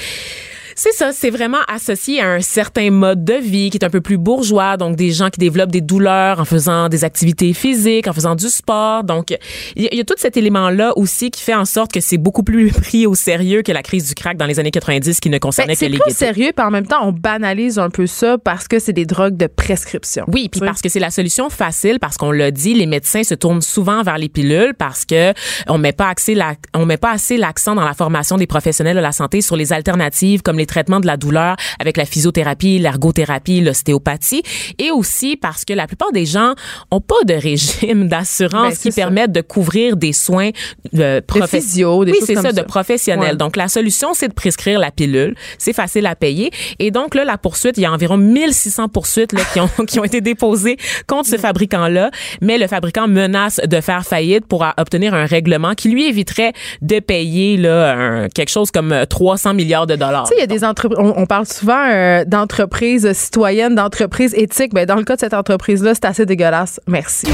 [0.76, 3.90] c'est c'est ça, c'est vraiment associé à un certain mode de vie qui est un
[3.90, 8.06] peu plus bourgeois, donc des gens qui développent des douleurs en faisant des activités physiques,
[8.06, 9.02] en faisant du sport.
[9.02, 9.30] Donc,
[9.76, 12.00] il y, a- il y a tout cet élément-là aussi qui fait en sorte que
[12.00, 15.18] c'est beaucoup plus pris au sérieux que la crise du crack dans les années 90
[15.20, 16.18] qui ne concernait Ben, que c'est les plus ghettos.
[16.18, 19.36] sérieux, puis en même temps, on banalise un peu ça parce que c'est des drogues
[19.36, 20.24] de prescription.
[20.32, 23.34] Oui, puis parce que c'est la solution facile, parce qu'on l'a dit, les médecins se
[23.34, 25.32] tournent souvent vers les pilules parce que
[25.68, 28.96] on met pas accès la, on met pas assez l'accent dans la formation des professionnels
[28.96, 32.78] de la santé sur les alternatives comme les traitements de la douleur avec la physiothérapie,
[32.78, 34.42] l'ergothérapie, l'ostéopathie,
[34.78, 36.54] et aussi parce que la plupart des gens
[36.90, 40.50] ont pas de régime d'assurance Ben, qui permettent de couvrir des soins
[40.96, 43.30] euh, profes- physio, des oui, c'est ça, de professionnels.
[43.32, 43.36] Ouais.
[43.36, 45.34] Donc la solution, c'est de prescrire la pilule.
[45.58, 46.50] C'est facile à payer.
[46.78, 49.98] Et donc là, la poursuite, il y a environ 1600 poursuites là, qui, ont, qui
[50.00, 52.10] ont été déposées contre ce fabricant-là.
[52.40, 56.52] Mais le fabricant menace de faire faillite pour euh, obtenir un règlement qui lui éviterait
[56.82, 60.24] de payer là, un- quelque chose comme euh, 300 milliards de dollars.
[60.24, 64.34] Tu sais, il y a des entreprises, on, on parle souvent euh, d'entreprises citoyennes, d'entreprises
[64.36, 64.74] éthiques.
[64.74, 66.80] Ben, dans le cas de cette entreprise-là, c'est assez dégueulasse.
[66.86, 67.26] Merci.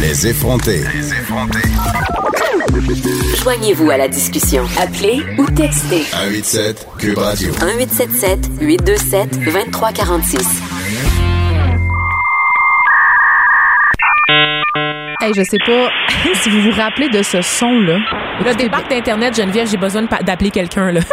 [0.00, 0.84] Les effrontés.
[3.42, 4.64] Joignez-vous à la discussion.
[4.80, 7.50] Appelez ou textez 187 Cube Radio.
[7.52, 10.62] 1877 827 2346.
[15.22, 15.90] Hey, je sais pas
[16.34, 17.98] si vous vous rappelez de ce son-là.
[18.44, 21.00] Le débarque d'Internet, Geneviève, j'ai besoin d'appeler quelqu'un, là.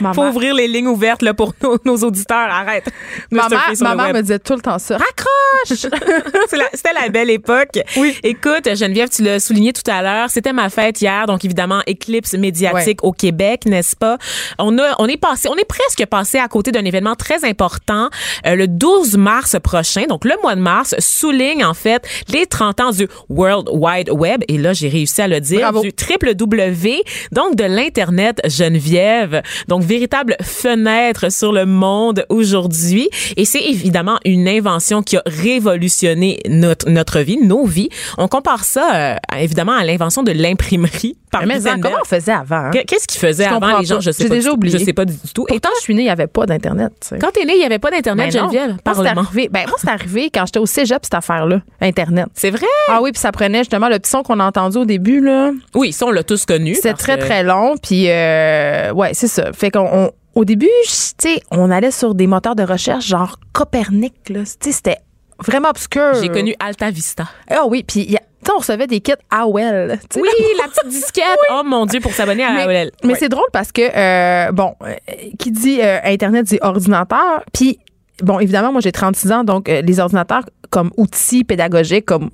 [0.00, 2.36] Ma Faut ouvrir les lignes ouvertes, là, pour nos, nos auditeurs.
[2.50, 2.86] Arrête.
[3.30, 4.16] de ma surfer mère- sur ma le mère web.
[4.16, 4.96] me disait tout le temps ça.
[4.98, 5.90] Raccroche!
[6.52, 7.78] La- C'était la belle époque.
[7.96, 8.16] Oui.
[8.22, 12.34] Écoute, Geneviève, tu l'as souligné tout à l'heure, c'était ma fête hier, donc évidemment éclipse
[12.34, 14.16] médiatique au Québec, n'est-ce pas?
[14.58, 18.08] On a, on est passé, on est presque passé à côté d'un événement très important.
[18.46, 22.80] Euh, le 12 mars prochain, donc le mois de mars, souligne en fait les 30
[22.80, 24.42] ans du World Wide Web.
[24.48, 25.82] Et là, j'ai réussi à le dire, Bravo.
[25.82, 29.42] du triple W, donc de l'internet Geneviève.
[29.68, 33.08] Donc véritable fenêtre sur le monde aujourd'hui.
[33.36, 37.88] Et c'est évidemment une invention qui a révolutionné notre, notre vie, nos vies.
[38.18, 41.80] On compare ça, euh, évidemment, à l'invention de l'imprimerie par Mais Gutenberg.
[41.82, 42.56] comment on faisait avant?
[42.56, 42.70] hein?
[42.72, 44.00] Qu- Qu'est-ce qu'ils faisaient avant les gens?
[44.00, 44.34] Je sais pas.
[44.34, 44.78] déjà oublié.
[44.78, 45.44] Je sais pas du tout.
[45.48, 46.92] Et Pourtant, je suis née, il n'y avait pas d'Internet.
[47.20, 48.40] quand t'es né, il y avait pas d'internet, Ben.
[48.40, 48.68] Geneviève.
[48.68, 49.20] Moi, c'est Parlement.
[49.22, 49.48] arrivé.
[49.50, 51.60] Ben, moi, c'est arrivé quand j'étais au cégep, cette affaire-là.
[51.80, 52.26] Internet.
[52.34, 52.66] C'est vrai?
[52.88, 55.50] Ah oui, puis ça prenait justement le petit son qu'on a entendu au début, là.
[55.74, 56.76] Oui, ça on l'a tous connu.
[56.82, 57.74] Parce très, que- très long.
[57.82, 59.52] Puis, euh, ouais, c'est ça.
[59.52, 60.10] Fait qu'on.
[60.34, 64.40] au début, tu sais, on allait sur des moteurs de recherche genre Copernic, là.
[64.40, 64.98] Tu sais, c'était
[65.44, 66.14] vraiment obscur.
[66.20, 67.28] J'ai connu Alta Vista.
[67.50, 68.16] Ah oui, puis
[68.54, 69.98] on recevait des kits AOL.
[70.16, 71.24] Oui, la petite disquette.
[71.50, 72.90] Oh mon Dieu, pour s'abonner à Mais, AOL.
[73.02, 73.18] mais Ouais.
[73.18, 74.94] c'est drôle parce que, euh, bon, euh,
[75.38, 77.42] qui dit euh, Internet dit ordinateur.
[77.52, 77.78] Puis,
[78.22, 82.30] bon, évidemment, moi, j'ai 36 ans, donc les ordinateurs comme outils pédagogiques, comme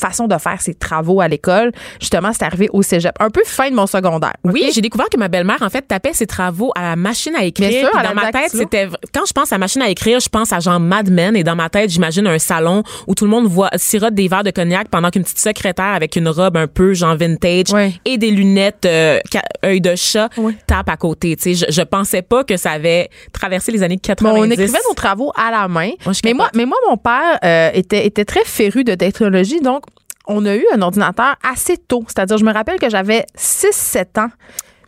[0.00, 3.14] façon de faire ses travaux à l'école, justement, c'est arrivé au cégep.
[3.20, 4.34] Un peu fin de mon secondaire.
[4.44, 7.44] Oui, j'ai découvert que ma belle-mère, en fait, tapait ses travaux à la machine à
[7.44, 7.68] écrire.
[7.68, 8.88] Bien sûr, à dans la ma tête, c'était.
[9.14, 11.36] Quand je pense à machine à écrire, je pense à genre Mad Men.
[11.36, 14.44] Et dans ma tête, j'imagine un salon où tout le monde voit, sirote des verres
[14.44, 17.92] de cognac pendant qu'une petite secrétaire avec une robe un peu genre vintage Ouais.
[18.04, 19.18] et des lunettes euh,
[19.64, 20.54] œil de chat Ouais.
[20.66, 21.36] tape à côté.
[21.36, 24.38] Tu sais, je, je pensais pas que ça avait traversé les années Bon, 90.
[24.40, 25.90] on écrivait nos travaux à la main.
[26.04, 29.82] Moi, mais, moi, mais moi, mon père euh, était, était très féru de technologie, donc
[30.28, 32.04] on a eu un ordinateur assez tôt.
[32.06, 34.28] C'est-à-dire, je me rappelle que j'avais 6-7 ans,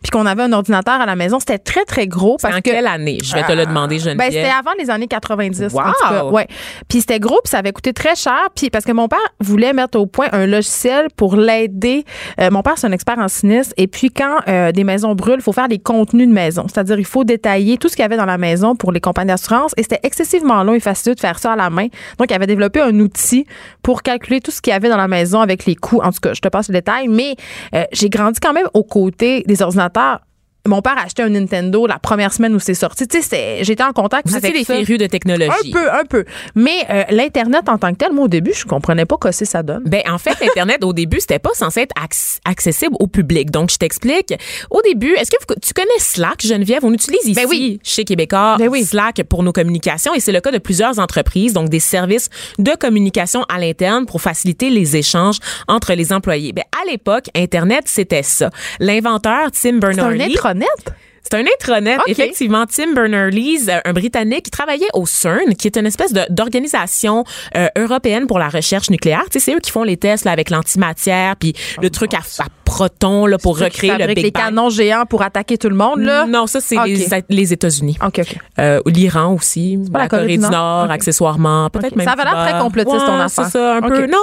[0.01, 1.39] puis qu'on avait un ordinateur à la maison.
[1.39, 2.37] C'était très, très gros.
[2.41, 3.19] Parce en que, quelle année?
[3.23, 4.17] Je vais te le demander, Geneviève.
[4.17, 5.73] Ben, c'était avant les années 90.
[5.73, 5.79] Wow!
[5.79, 6.47] En tout cas, ouais.
[6.87, 8.39] Puis c'était gros, puis ça avait coûté très cher.
[8.55, 12.03] Puis parce que mon père voulait mettre au point un logiciel pour l'aider.
[12.39, 13.73] Euh, mon père, c'est un expert en sinistre.
[13.77, 16.65] Et puis quand euh, des maisons brûlent, il faut faire des contenus de maison.
[16.67, 19.27] C'est-à-dire, il faut détailler tout ce qu'il y avait dans la maison pour les compagnies
[19.27, 19.73] d'assurance.
[19.77, 21.87] Et c'était excessivement long et facile de faire ça à la main.
[22.17, 23.45] Donc, il avait développé un outil
[23.83, 26.01] pour calculer tout ce qu'il y avait dans la maison avec les coûts.
[26.01, 27.07] En tout cas, je te passe le détail.
[27.07, 27.35] Mais
[27.75, 29.90] euh, j'ai grandi quand même aux côtés des ordinateurs.
[29.91, 30.23] part,
[30.67, 33.07] Mon père a acheté un Nintendo la première semaine où c'est sorti.
[33.07, 35.49] Tu sais, j'étais en contact Vous avec étiez des férus de technologie.
[35.49, 36.23] Un peu, un peu.
[36.55, 39.45] Mais euh, l'Internet en tant que tel, moi, au début, je comprenais pas quoi c'est
[39.45, 39.83] ça donne.
[39.85, 43.49] Ben en fait, Internet au début c'était pas censé être acc- accessible au public.
[43.49, 44.33] Donc je t'explique.
[44.69, 46.85] Au début, est-ce que vous- tu connais Slack, Geneviève?
[46.85, 47.79] On utilise ici Ben oui.
[47.83, 48.83] chez Québécois Ben oui.
[48.83, 52.71] Slack pour nos communications et c'est le cas de plusieurs entreprises, donc des services de
[52.79, 56.53] communication à l'interne pour faciliter les échanges entre les employés.
[56.53, 58.51] Ben à l'époque, Internet c'était ça.
[58.79, 60.95] L'inventeur Tim C'est en igjen?
[61.23, 62.03] C'est un intranet, OK.
[62.09, 62.65] effectivement.
[62.65, 67.23] Tim Berners-Lee, euh, un Britannique, qui travaillait au CERN, qui est une espèce d'organisation
[67.55, 69.23] euh, européenne pour la recherche nucléaire.
[69.31, 72.19] Tu sais, c'est eux qui font les tests là, avec l'antimatière, puis le truc à,
[72.39, 74.43] à protons là, pour recréer le Big les Bang.
[74.45, 76.25] canons géants pour attaquer tout le monde, là?
[76.25, 77.97] Non, ça, c'est les, les États-Unis.
[78.05, 78.35] OK, OK.
[78.59, 80.89] Euh, L'Iran aussi, la, la Corée Corée, du Nord?
[80.91, 83.45] Accessoirement, peut-être même Ça avait l'air très complotiste, ton Ouais, affaire.
[83.45, 84.05] C'est ça, un peu.
[84.07, 84.17] Non,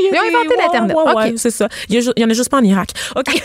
[0.00, 0.96] il y a Ils ont inventé ouais, l'Internet.
[0.96, 1.68] ouais, ouais, c'est ça.
[1.88, 2.90] Il y, y en a juste pas en Irak.
[3.16, 3.26] OK.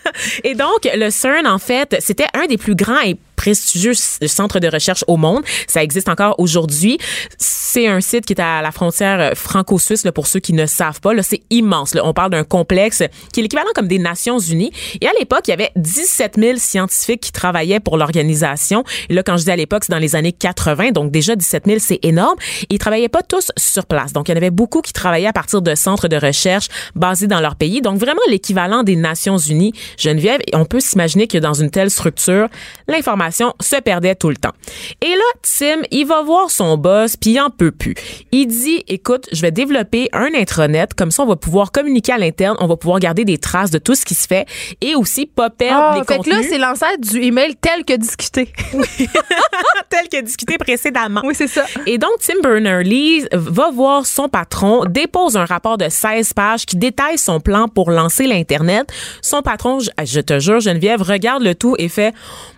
[0.44, 2.96] et donc, le CERN, en fait, c'était un des plus grands
[3.40, 5.42] prestigieux centres de recherche au monde.
[5.66, 6.98] Ça existe encore aujourd'hui.
[7.38, 11.00] C'est un site qui est à la frontière euh, franco-suisse, pour ceux qui ne savent
[11.00, 11.12] pas.
[11.22, 11.94] C'est immense.
[11.94, 12.02] Là.
[12.04, 14.72] On parle d'un complexe qui est l'équivalent comme des Nations Unies.
[15.00, 18.84] Et à l'époque, il y avait 17 000 scientifiques qui travaillaient pour l'organisation.
[19.08, 20.90] Et là, quand je dis à l'époque, c'est dans les années 80.
[20.90, 22.36] Donc déjà, 17 000, c'est énorme.
[22.64, 24.12] Et ils travaillaient pas tous sur place.
[24.12, 27.26] Donc, il y en avait beaucoup qui travaillaient à partir de centres de recherche basés
[27.26, 27.80] dans leur pays.
[27.80, 30.40] Donc, vraiment l'équivalent des Nations Unies, Geneviève.
[30.52, 32.48] Et on peut s'imaginer que dans une telle structure,
[32.86, 34.52] l'information se perdait tout le temps.
[35.00, 37.94] Et là, Tim, il va voir son boss, puis il en peut plus.
[38.32, 42.18] Il dit, écoute, je vais développer un intranet, comme ça on va pouvoir communiquer à
[42.18, 44.46] l'interne, on va pouvoir garder des traces de tout ce qui se fait
[44.80, 47.96] et aussi pas perdre Ah, les fait que là, c'est l'ancêtre du email tel que
[47.96, 48.52] discuté.
[49.88, 51.22] tel que discuté précédemment.
[51.24, 51.64] oui, c'est ça.
[51.86, 56.76] Et donc, Tim Berners-Lee va voir son patron, dépose un rapport de 16 pages qui
[56.76, 58.90] détaille son plan pour lancer l'Internet.
[59.22, 62.14] Son patron, je te jure, Geneviève, regarde le tout et fait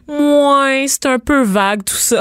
[0.09, 2.21] moins, c'est un peu vague tout ça.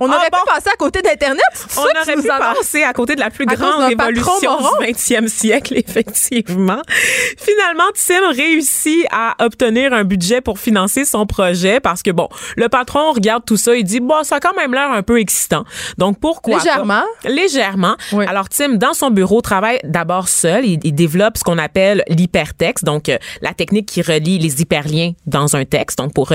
[0.00, 0.38] On Ah aurait bon?
[0.38, 1.40] pu passer à côté d'Internet.
[1.54, 5.28] On ça aurait pu passer à côté de la plus À grande révolution du 20e
[5.28, 6.80] siècle, effectivement.
[7.38, 12.68] Finalement, Tim réussit à obtenir un budget pour financer son projet parce que, bon, le
[12.68, 15.64] patron regarde tout ça, il dit, bon, ça a quand même l'air un peu excitant.
[15.98, 16.64] Donc, pourquoi pas?
[16.64, 17.02] Légèrement.
[17.24, 17.96] Légèrement.
[18.12, 18.24] Oui.
[18.26, 20.64] Alors, Tim, dans son bureau, travaille d'abord seul.
[20.64, 25.12] Il, il développe ce qu'on appelle l'hypertexte, donc euh, la technique qui relie les hyperliens
[25.26, 26.28] dans un texte, donc pour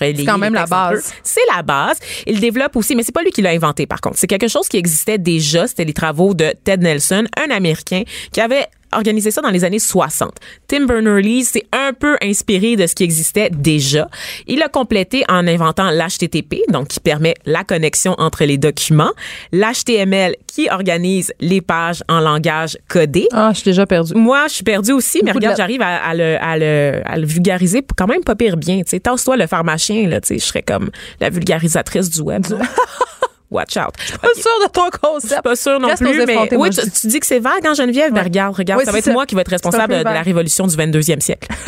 [0.00, 1.12] relayer quand même la base.
[1.22, 1.98] C'est la base.
[2.26, 4.16] Il développe aussi, mais c'est pas lui qui l'a inventé par contre.
[4.18, 5.66] C'est quelque chose qui existait déjà.
[5.66, 9.78] C'était les travaux de Ted Nelson, un Américain qui avait organisé ça dans les années
[9.78, 10.32] 60.
[10.66, 14.08] Tim Berners-Lee s'est un peu inspiré de ce qui existait déjà.
[14.46, 19.12] Il a complété en inventant l'HTTP, donc qui permet la connexion entre les documents,
[19.52, 23.28] l'HTML qui organise les pages en langage codé.
[23.32, 24.14] Ah, je suis déjà perdue.
[24.14, 27.26] Moi, je suis perdue aussi, mais regarde, j'arrive à, à le, à, le, à le
[27.26, 28.78] vulgariser quand même pas pire bien.
[28.78, 32.44] Tu sais, tasse-toi le pharmacien, là, tu sais, je serais comme la vulgarisatrice du web.
[33.50, 33.94] Watch out.
[34.20, 35.32] Pas sûre de ton Je concept.
[35.32, 37.00] suis pas sûre non Reste plus, mais oui, je tu, dis.
[37.00, 38.10] tu dis que c'est vague, hein, Geneviève?
[38.12, 38.24] Ben, Ouais.
[38.24, 39.12] regarde, regarde, Oui, ça va être ça.
[39.12, 41.48] moi qui va être responsable de, la révolution du 22e siècle.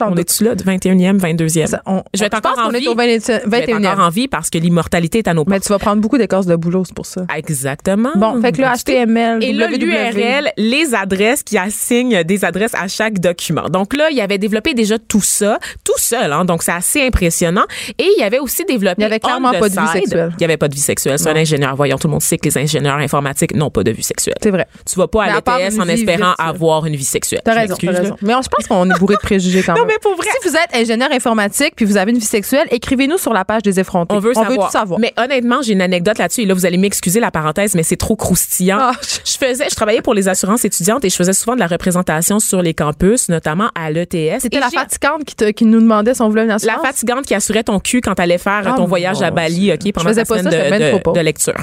[0.00, 1.66] On est-tu là, du 21e, 22e?
[1.66, 2.88] Ça, on- je vais être je encore en vie.
[2.88, 3.86] au 20 Je vais être 21e.
[3.92, 5.64] encore en vie parce que l'immortalité est à nos Mais portes.
[5.66, 7.26] tu vas prendre beaucoup d'écorces de boulot, c'est pour ça.
[7.36, 8.08] Exactement.
[8.16, 9.76] Bon, fait que là, t'es- HTML, Et là, www.
[9.84, 13.68] l'URL, les adresses qui assignent des adresses à chaque document.
[13.68, 17.64] Donc là, il avait développé déjà tout ça, tout seul, hein, donc c'est assez impressionnant.
[17.98, 18.94] Et il avait aussi développé.
[18.98, 20.30] Il y avait clairement pas de vie sexuelle.
[20.32, 21.18] Il n'y avait pas de vie sexuelle.
[21.22, 21.76] C'est un ingénieur.
[21.76, 24.34] Voyons, tout le monde sait que les ingénieurs informatiques n'ont pas de vie sexuelle.
[24.42, 24.66] C'est vrai.
[24.90, 27.40] Tu vas pas à l'ETS en espérant avoir une vie sexuelle.
[27.44, 28.16] T'as raison, raison.
[28.22, 29.88] Mais on- je pense qu'on est bourré de préjugés quand Non, même.
[29.88, 30.26] mais pour vrai.
[30.42, 33.62] Si vous êtes ingénieur informatique puis vous avez une vie sexuelle, écrivez-nous sur la page
[33.62, 34.14] des effrontés.
[34.14, 34.66] On veut savoir.
[34.68, 34.98] tout savoir.
[35.00, 36.42] Mais honnêtement, j'ai une anecdote là-dessus.
[36.42, 38.78] Et là, vous allez m'excuser la parenthèse, mais c'est trop croustillant.
[38.80, 38.92] Ah.
[39.24, 42.38] Je faisais, je travaillais pour les assurances étudiantes et je faisais souvent de la représentation
[42.40, 44.40] sur les campus, notamment à l'ETS.
[44.42, 46.82] C'était la fatigante qui, te- qui nous demandait si on voulait une La assurance?
[46.84, 50.12] fatigante qui assurait ton cul quand t'allais faire Ah, ton voyage à Bali, OK, pendant
[50.14, 50.92] pas semaine de, de-.
[51.12, 51.62] De lecture.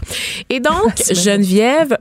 [0.49, 1.97] Et donc, Geneviève,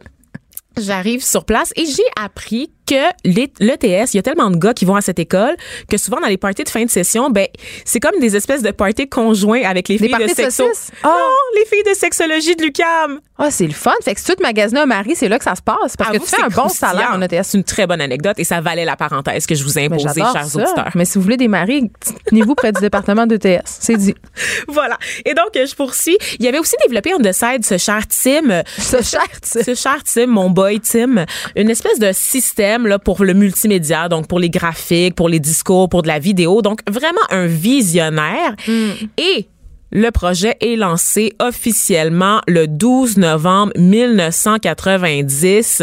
[0.76, 4.84] j'arrive sur place et j'ai appris que l'ETS, il y a tellement de gars qui
[4.84, 5.56] vont à cette école
[5.90, 7.46] que souvent dans les parties de fin de session, ben
[7.84, 10.64] c'est comme des espèces de parties conjoints avec les Des filles de sexo.
[11.02, 11.08] Ah.
[11.08, 13.20] Non, les filles de sexologie de l'UCAM.
[13.40, 13.92] Ah, c'est le fun.
[14.02, 15.96] Fait que si tu te magasiner un mari, c'est là que ça se passe.
[15.96, 16.90] Parce que tu fais un bon croustillant.
[16.90, 17.44] salaire en ETS.
[17.44, 20.20] C'est une très bonne anecdote et ça valait la parenthèse que je vous ai imposée,
[20.20, 20.58] chers ça.
[20.58, 20.90] auditeurs.
[20.96, 21.90] Mais si vous voulez des maris,
[22.26, 23.60] tenez-vous près du département d'ETS.
[23.64, 24.14] C'est dit.
[24.68, 24.98] Voilà.
[25.24, 26.18] Et donc, je poursuis.
[26.38, 28.62] Il y avait aussi développé on the side ce cher Tim.
[28.78, 29.62] Ce cher, sais.
[29.68, 31.24] Ce cher Tim, mon boy Tim,
[31.56, 35.88] une espèce de système là, pour le multimédia, donc pour les graphiques, pour les discours,
[35.88, 36.62] pour de la vidéo.
[36.62, 38.54] Donc, vraiment un visionnaire.
[39.16, 39.46] Et
[39.90, 45.82] le projet est lancé officiellement le 12 novembre 1990.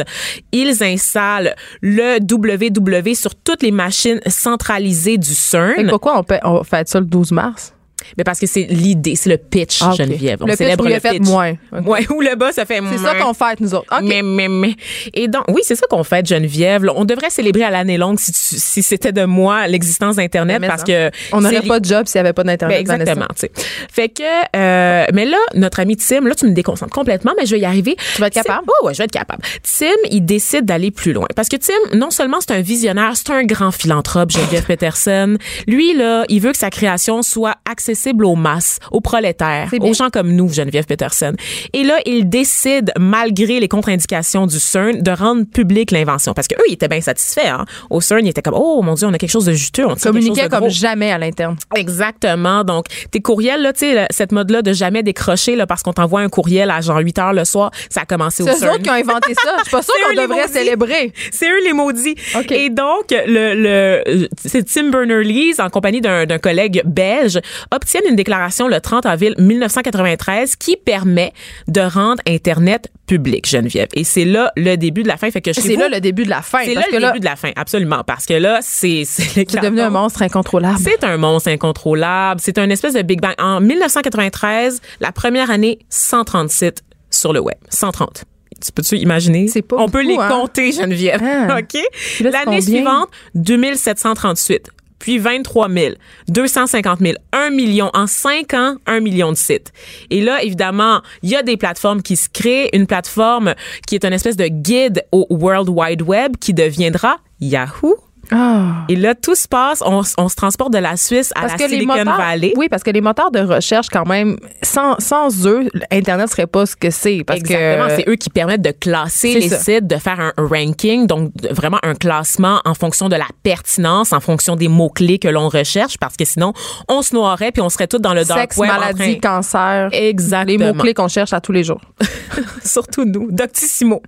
[0.51, 5.87] Ils installent le WW sur toutes les machines centralisées du CERN.
[5.89, 7.73] pourquoi on, paie- on fait ça le 12 mars?
[8.17, 9.97] Mais parce que c'est l'idée, c'est le pitch, Ah, ok.
[9.97, 10.39] Geneviève.
[10.41, 11.21] On Le pitch célèbre il le a fait pitch.
[11.27, 11.53] moins.
[11.71, 11.87] Ok.
[11.87, 13.87] Ouais, où le bas, ça fait C'est ça qu'on fête, nous autres.
[13.91, 14.03] OK.
[14.03, 14.75] mais, mais, mais.
[15.13, 16.85] Et donc, oui, c'est ça qu'on fait, Geneviève.
[16.95, 21.09] On devrait célébrer à l'année longue si, si c'était de moi l'existence d'Internet parce que.
[21.31, 22.79] on n'aurait pas de job s'il n'y avait pas Ben, d'Internet.
[22.81, 23.51] exactement, tu sais.
[23.91, 24.23] Fait que,
[24.55, 27.65] euh, mais là, notre ami Tim, là, tu me déconcentres complètement, mais je vais y
[27.65, 27.95] arriver.
[28.15, 28.67] Tu vas être Tim- capable?
[28.81, 29.41] Oh, ouais, je vais être capable.
[29.63, 31.27] Tim, il décide d'aller plus loin.
[31.35, 35.37] Parce que Tim, non seulement c'est un visionnaire, c'est un grand philanthrope, Geneviève Peterson.
[35.67, 37.84] Lui, là, il veut que sa création soit accessible
[38.23, 41.33] aux masses, aux prolétaires, aux gens comme nous, Geneviève Peterson.
[41.73, 46.33] Et là, il décide, malgré les contre-indications du CERN, de rendre publique l'invention.
[46.33, 47.65] Parce que eux, ils étaient bien satisfaits, hein.
[47.89, 49.95] Au CERN, ils étaient comme, oh, mon Dieu, on a quelque chose de juteux, on
[49.95, 51.55] Communiquait comme jamais à l'interne.
[51.75, 52.63] Exactement.
[52.63, 56.21] Donc, tes courriels, là, tu sais, cette mode-là de jamais décrocher, là, parce qu'on t'envoie
[56.21, 58.81] un courriel à genre 8 heures le soir, ça a commencé au C'est eux CERN.
[58.81, 59.55] qui ont inventé ça.
[59.59, 60.53] Je suis pas sûre qu'on devrait maudits.
[60.53, 61.13] célébrer.
[61.31, 62.15] C'est eux les maudits.
[62.51, 67.39] Et donc, le, le, c'est Tim Berners-Lee, en compagnie d'un, d'un collègue belge,
[67.75, 71.33] obtiennent une déclaration le 30 avril 1993 qui permet
[71.67, 73.87] de rendre Internet public, Geneviève.
[73.93, 75.29] Et c'est là le début de la fin.
[75.29, 76.59] Fait que C'est là le début de la fin.
[76.63, 78.03] c'est là le que là, début de la fin, absolument.
[78.05, 80.79] Parce que là, c'est, c'est devenu un monstre incontrôlable.
[80.81, 82.41] c'est un monstre incontrôlable.
[82.43, 83.35] C'est un espèce de Big Bang.
[83.37, 87.57] En 1993, la première année, 130 sites sur le web.
[87.69, 88.23] 130.
[88.65, 89.47] Tu peux-tu imaginer?
[89.47, 90.29] C'est pas On peut les hein?
[90.29, 91.21] compter, Geneviève.
[91.23, 91.57] Ah.
[91.59, 91.79] OK?
[92.21, 94.69] L'année suivante, 2738.
[95.05, 95.93] Puis 23 000,
[96.29, 97.91] 250 000, 1 million.
[97.93, 99.71] En 5 ans, 1 million de sites.
[100.09, 102.71] Et là, évidemment, il y a des plateformes qui se créent.
[102.73, 103.53] Une plateforme
[103.85, 108.83] qui est une espèce de guide au World Wide Web qui deviendra Yahoo Ah.
[108.89, 112.17] Et là, tout se passe, on, se transporte de la Suisse à la Silicon moteurs,
[112.17, 112.53] Valley.
[112.57, 116.65] oui, parce que les moteurs de recherche, quand même, sans, sans eux, Internet serait pas
[116.65, 117.23] ce que c'est.
[117.25, 119.59] Parce Exactement, que c'est eux qui permettent de classer les ça.
[119.59, 124.19] sites, de faire un ranking, donc vraiment un classement en fonction de la pertinence, en
[124.19, 126.53] fonction des mots-clés que l'on recherche, parce que sinon,
[126.87, 129.89] on se noierait puis on serait tous dans le dark sexe, web maladie, train- cancer.
[129.91, 130.45] Exactement.
[130.45, 131.81] Les mots-clés qu'on cherche à tous les jours.
[132.63, 134.01] Surtout nous, Doctissimo.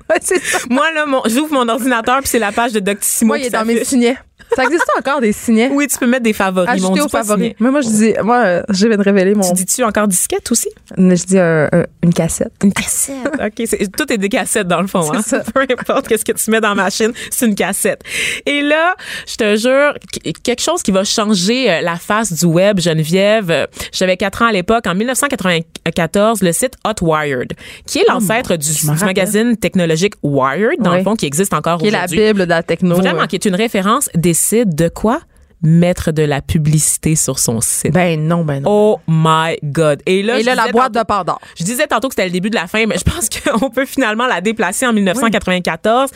[0.70, 3.50] Moi, là, mon- j'ouvre mon ordinateur puis c'est la page de Doctissimo Moi, il est
[3.50, 3.88] dans mes s'affiche.
[4.08, 4.27] Signets.
[4.56, 5.70] Ça existe encore des signets?
[5.74, 6.70] Oui, tu peux mettre des favoris.
[6.70, 7.54] Ajouter dit aux favoris.
[7.60, 9.42] Mais moi, je dis, moi, euh, je viens de révéler mon.
[9.48, 10.70] Tu dis-tu encore disquette aussi?
[10.98, 12.54] Je dis un- un- une cassette.
[12.64, 13.16] Une cassette.
[13.46, 15.12] OK, tout est des cassettes dans le fond.
[15.14, 15.22] Hein?
[15.22, 15.40] Ça.
[15.54, 18.02] Peu importe qu'est-ce que tu mets dans ma machine, c'est une cassette.
[18.46, 18.96] Et là,
[19.28, 23.52] je te jure, qu- quelque chose qui va changer euh, la face du web, Geneviève.
[23.52, 24.88] euh, J'avais 4 ans à l'époque.
[24.88, 27.54] En 1994, le site Hotwired,
[27.86, 28.70] qui est l'ancêtre du,
[29.04, 30.98] magazine technologique Wired, dans Oui.
[31.00, 32.28] le fond, qui existe encore Qui est la aujourd'hui.
[32.28, 32.96] Bible de la techno.
[32.96, 33.26] Vraiment, euh.
[33.26, 35.22] qui est une référence, décide de quoi?
[35.64, 37.92] Mettre de la publicité sur son site.
[37.92, 38.70] Ben non, ben non.
[38.70, 40.04] Oh my God.
[40.06, 41.40] Et là, Et là, la boîte tantôt- de Pandore.
[41.58, 43.28] je disais tantôt que c'était le début de la fin, mais je pense
[43.60, 46.12] qu'on peut finalement la déplacer en 1994.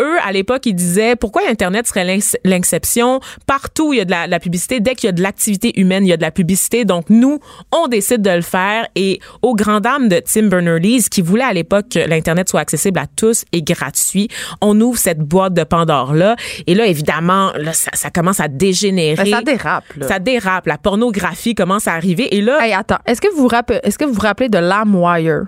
[0.00, 3.20] Eux, à l'époque, ils disaient pourquoi Internet serait l'ex- l'exception.
[3.46, 4.80] Partout, il y a de la, de la publicité.
[4.80, 6.84] Dès qu'il y a de l'activité humaine, il y a de la publicité.
[6.84, 7.38] Donc, nous,
[7.72, 8.86] on décide de le faire.
[8.94, 12.98] Et aux grandes dames de Tim Berners-Lee, qui voulait à l'époque que l'Internet soit accessible
[12.98, 14.28] à tous et gratuit,
[14.60, 16.36] on ouvre cette boîte de Pandore-là.
[16.66, 19.24] Et là, évidemment, là, ça, ça commence à dégénérer.
[19.24, 20.08] Ben, ça dérape, là.
[20.08, 20.66] Ça dérape.
[20.66, 22.34] La pornographie commence à arriver.
[22.36, 22.98] Et là, Hey, attends.
[23.06, 25.44] Est-ce que vous vous rappelez, est-ce que vous vous rappelez de LimeWire?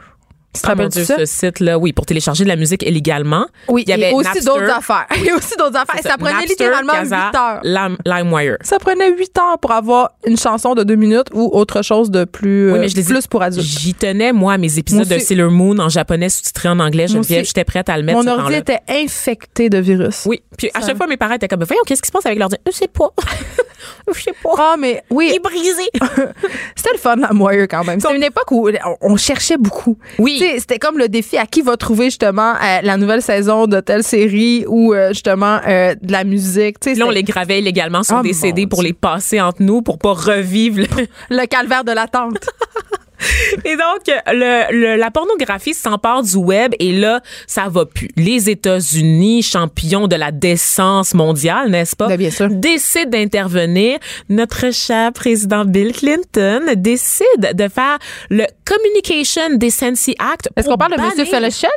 [0.55, 1.17] Tu te Ah, rappelles de ça?
[1.19, 3.47] ce site-là, oui, pour télécharger de la musique illégalement.
[3.69, 5.07] Oui, il y avait et aussi d'autres affaires.
[5.17, 5.97] Il y a aussi d'autres affaires.
[5.99, 7.61] Et C'est ça prenait Napster, littéralement Kazaa, 8 heures.
[7.65, 8.57] Lime- LimeWire.
[8.63, 12.25] Ça prenait 8 heures pour avoir une chanson de 2 minutes ou autre chose de
[12.25, 13.65] plus, Oui, euh, mais je les plus pour adultes.
[13.67, 15.19] J'y tenais, moi, mes épisodes de.
[15.19, 17.09] Sailor Moon en japonais sous-titré en anglais.
[17.09, 20.23] Geneviève, j'étais prête à le mettre Mon ordi était infecté de virus.
[20.25, 22.25] Oui, puis à Ça- chaque fois, mes parents étaient comme, voyons, qu'est-ce qui se passe
[22.27, 22.57] avec l'ordi?
[22.67, 23.11] Je sais pas.
[24.13, 24.51] Je sais pas.
[24.59, 25.83] Ah, mais oui, Il est brisé.
[26.75, 28.01] c'était le fun, LimeWire, quand même.
[28.01, 28.69] C'était une époque où
[29.03, 29.99] on cherchait beaucoup.
[30.19, 30.38] Oui.
[30.39, 34.03] C'était comme le défi à qui va trouver justement euh, la nouvelle saison de telle
[34.03, 36.77] série ou euh, justement euh, de la musique.
[36.85, 39.99] Là, on les gravait illégalement sur Oh, des CD pour les passer entre nous pour
[39.99, 42.39] pas revivre le, le calvaire de l'attente.
[43.65, 48.09] Et donc, le, le- la pornographie s'empare du web et là, ça va plus.
[48.17, 52.09] Les États-Unis, champions de la décence mondiale, n'est-ce pas?
[52.09, 52.49] Ben, bien sûr.
[52.51, 53.99] Décident d'intervenir.
[54.29, 57.99] Notre cher président Bill Clinton décide de faire
[58.31, 60.49] le Communication Decency Act.
[60.57, 61.27] Est-ce qu'on parle de M.
[61.27, 61.69] Fellowshan?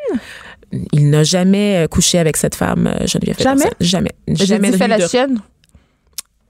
[0.93, 3.65] Il n'a jamais couché avec cette femme, euh, Geneviève Jamais?
[3.81, 4.11] Jamais.
[4.27, 5.37] J'ai Jamais dit eu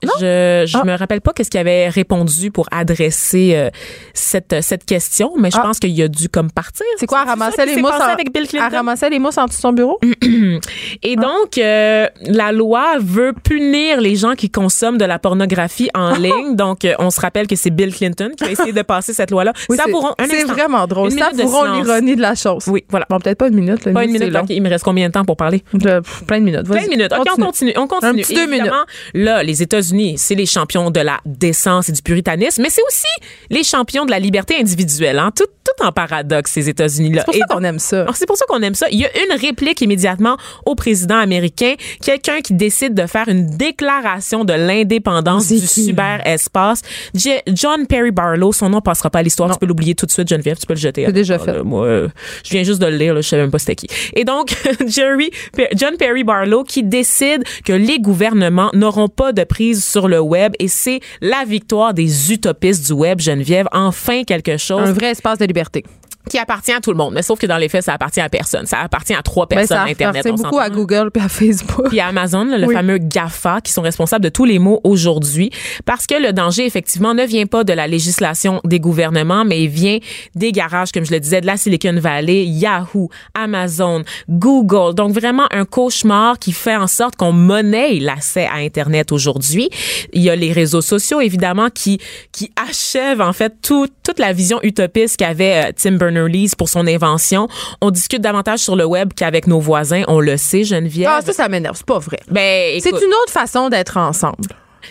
[0.03, 0.83] de- je je Ah.
[0.85, 3.69] me rappelle pas qu'est-ce qu'il avait répondu pour adresser euh,
[4.13, 5.61] cette cette question, mais je Ah.
[5.61, 6.85] pense qu'il a dû comme partir.
[6.97, 8.69] C'est quoi, ça qui les mousses en- avec Bill Clinton?
[8.71, 9.99] ramassait les mousses en dessous de son bureau?
[11.03, 16.15] Et donc euh, la loi veut punir les gens qui consomment de la pornographie en
[16.17, 16.55] ligne.
[16.55, 19.31] Donc euh, on se rappelle que c'est Bill Clinton qui a essayé de passer cette
[19.31, 19.53] loi-là.
[19.69, 21.11] Oui, c'est- Savourons un C'est vraiment drôle.
[21.11, 21.85] De Savourons silence.
[21.87, 22.63] l'ironie de la chose.
[22.67, 23.05] Oui, voilà.
[23.09, 23.85] Bon, peut-être pas une minute.
[23.85, 24.33] là, Pas une minute.
[24.49, 25.63] il me reste combien de temps pour parler?
[25.73, 26.63] Je- pff, plein de minutes.
[26.63, 27.11] Plein de minutes.
[27.17, 27.73] OK, on continue.
[27.77, 28.11] On continue.
[28.11, 28.83] Un petit deux Évidemment,
[29.13, 33.07] Là, les États-Unis, c'est les champions de la décence et du puritanisme, mais c'est aussi
[33.49, 35.19] les champions de la liberté individuelle.
[35.19, 35.31] Hein?
[35.35, 37.23] Tout, tout en paradoxe, ces États-Unis-là.
[37.25, 38.01] C'est pour ça qu'on aime ça.
[38.01, 38.87] alors, C'est pour ça qu'on aime ça.
[38.91, 43.45] Il y a une réplique immédiatement au président américain, quelqu'un qui décide de faire une
[43.57, 46.81] déclaration de l'indépendance du cyberespace.
[47.47, 49.51] John Perry Barlow, son nom passera pas à l'histoire.
[49.51, 51.05] Tu peux l'oublier tout de suite, Geneviève, tu peux le jeter.
[51.05, 51.53] C'est déjà Ah, fait.
[51.53, 52.07] là, moi, euh,
[52.43, 53.87] je viens juste de le lire, là, je savais même pas c'était qui.
[54.15, 54.49] Et donc,
[54.87, 55.31] Jerry,
[55.75, 60.53] John Perry Barlow qui décide que les gouvernements n'auront pas de prise sur le web
[60.59, 63.67] et c'est la victoire des utopistes du web, Geneviève.
[63.71, 65.83] Enfin quelque chose Un vrai espace de liberté.
[66.31, 67.13] Qui appartient à tout le monde.
[67.13, 68.65] Mais sauf que dans les faits, ça appartient à personne.
[68.65, 70.25] Ça appartient à trois Ben, personnes ça Internet.
[70.29, 70.69] on beaucoup à.
[70.69, 71.89] Google puis à Facebook.
[71.89, 72.73] Puis à Amazon, là, le Oui.
[72.73, 75.49] fameux GAFA, qui sont responsables de tous les maux aujourd'hui,
[75.85, 79.67] parce que le danger, effectivement, ne vient pas de la législation des gouvernements, mais il
[79.69, 79.97] vient
[80.33, 84.95] des garages, comme je le disais, de la Silicon Valley, Yahoo, Amazon, Google.
[84.95, 89.69] Donc, vraiment un cauchemar qui fait en sorte qu'on monnaie l'accès à Internet aujourd'hui.
[90.13, 91.99] Il y a les réseaux sociaux, évidemment, qui,
[92.31, 95.97] qui achèvent, en fait, tout, toute la vision utopiste qu'avait euh, Tim
[96.57, 97.47] Pour son invention.
[97.81, 100.03] On discute davantage sur le web qu'avec nos voisins.
[100.07, 101.09] On le sait, Geneviève.
[101.11, 101.75] Ah, ça, ça m'énerve.
[101.77, 102.19] C'est pas vrai.
[102.29, 104.35] Ben, C'est une autre façon d'être ensemble.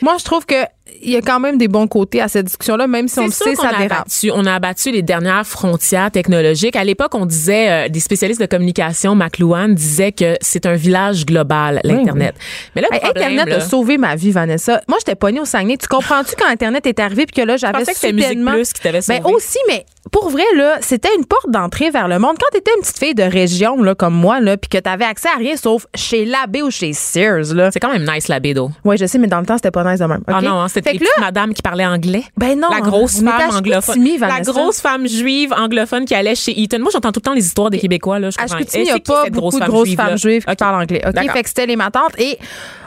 [0.03, 0.65] Moi, je trouve que
[1.03, 3.31] il y a quand même des bons côtés à cette discussion-là, même si on le
[3.31, 4.07] sait, ça dérape.
[4.35, 6.77] on a abattu les dernières frontières technologiques.
[6.77, 11.27] À l'époque, on disait, euh, des spécialistes de communication, McLuhan, disaient que c'est un village
[11.27, 12.35] global, l'Internet.
[12.75, 14.83] Mais là, le Hey, problème, Internet là, a sauvé ma vie, Vanessa.
[14.89, 15.77] Moi, j'étais pognée au Saguenay.
[15.77, 18.53] Tu comprends-tu quand Internet est arrivé puis que là, j'avais soudainement...
[18.53, 19.01] Plus qui t'avait.
[19.09, 22.37] Ben aussi, mais pour vrai, là, c'était une porte d'entrée vers le monde.
[22.39, 25.29] Quand t'étais une petite fille de région, là, comme moi, là, puis que t'avais accès
[25.29, 27.71] à rien sauf chez Labbé ou chez Sears, là.
[27.71, 28.71] c'est quand même nice, la bédo.
[28.85, 30.23] Oui, je sais, mais dans le temps, c'était pas nice de même.
[30.27, 32.25] Ah non, hein, c'était petites madames qui parlaient anglais.
[32.37, 34.09] Ben non, La grosse on femme anglophone.
[34.21, 36.79] La grosse femme juive anglophone qui allait chez Eton.
[36.81, 38.19] Moi, j'entends tout le temps les histoires des Québécois.
[38.19, 38.59] Là, je comprends.
[38.59, 41.03] Chicoutimi, il n'y a pas beaucoup de femme grosses femmes juives qui parlent anglais.
[41.07, 41.33] OK?
[41.33, 42.19] Fait que c'était les matantes.
[42.19, 42.39] Et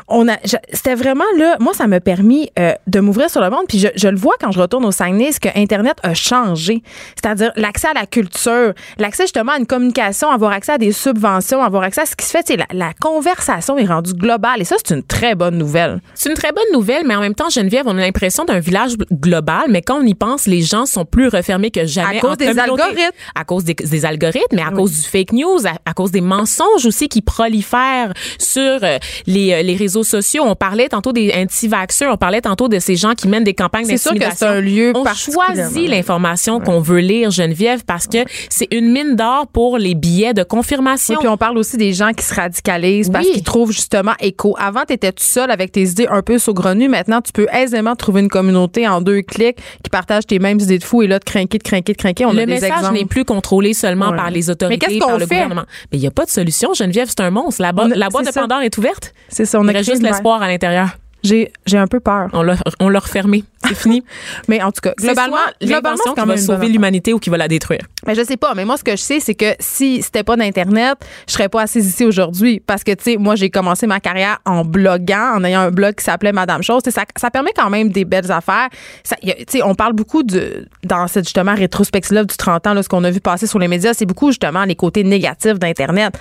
[0.08, 0.38] on a,
[0.72, 3.66] c'était vraiment là, moi, ça m'a permis euh, de m'ouvrir sur le monde.
[3.68, 6.84] Puis je, je le vois quand je retourne au Saguenay, c'est que Internet a changé.
[7.16, 11.62] C'est-à-dire l'accès à la culture, l'accès justement à une communication, avoir accès à des subventions,
[11.64, 12.44] avoir accès à ce qui se fait.
[12.56, 14.62] La, la conversation est rendue globale.
[14.62, 16.02] Et ça, c'est une très bonne nouvelle.
[16.14, 18.96] C'est une très bonne nouvelle, mais en même temps, Geneviève, on a l'impression d'un village
[19.12, 22.18] global, mais quand on y pense, les gens sont plus refermés que jamais.
[22.18, 23.00] À cause des algorithmes.
[23.36, 26.22] À cause des, des algorithmes, mais à cause du fake news, à, à cause des
[26.22, 28.98] mensonges aussi qui prolifèrent sur euh,
[29.28, 30.44] les, euh, les réseaux sociaux.
[30.48, 33.86] On parlait tantôt des anti-vaxxeurs, on parlait tantôt de ces gens qui mènent des campagnes
[33.86, 34.48] C'est sûr que d'intimidation.
[34.48, 38.20] c'est un lieu On choisit l'information qu'on veut lire, Geneviève, parce que
[38.50, 41.16] c'est une mine d'or pour les billets de confirmation.
[41.16, 43.34] Oui, puis on parle aussi des gens qui se radicalisent parce Oui.
[43.34, 44.56] qu'ils trouvent justement écho.
[44.60, 46.88] Avant, tu étais tout seul avec tes idées un peu saugrenues.
[46.90, 50.80] Maintenant, tu peux aisément trouver une communauté en deux clics qui partage tes mêmes idées
[50.80, 52.26] de fou et là, de crinquer, de crinquer, de crinquer.
[52.26, 54.16] On a le des message n'est plus contrôlé seulement Ouais.
[54.18, 55.36] par les Mais autorités, qu'est-ce par le fait?
[55.36, 55.64] gouvernement.
[55.92, 56.74] Mais il n'y a pas de solution.
[56.74, 57.62] Geneviève, c'est un monstre.
[57.62, 58.42] La, bo- On a- la boîte de ça.
[58.42, 59.14] Pandore est ouverte.
[59.30, 60.90] C'est ça, on a juste l'espoir à l'intérieur.
[61.24, 62.28] J'ai, j'ai un peu peur.
[62.34, 63.46] On l'a, on l'a refermé.
[63.66, 64.04] C'est fini.
[64.50, 67.48] Mais en tout cas, globalement, globalement, qui quand va sauver l'humanité ou qui va la
[67.48, 67.80] détruire.
[68.06, 70.36] Mais je sais pas, mais moi ce que je sais c'est que si c'était pas
[70.36, 74.02] d'internet, je serais pas assise ici aujourd'hui parce que tu sais moi j'ai commencé ma
[74.02, 77.70] carrière en bloguant, en ayant un blog qui s'appelait Madame Chose, ça ça permet quand
[77.70, 78.68] même des belles affaires.
[79.04, 82.90] Tu sais on parle beaucoup de dans cette justement rétrospective du 30 ans là ce
[82.90, 86.14] qu'on a vu passer sur les médias, c'est beaucoup justement les côtés négatifs d'internet.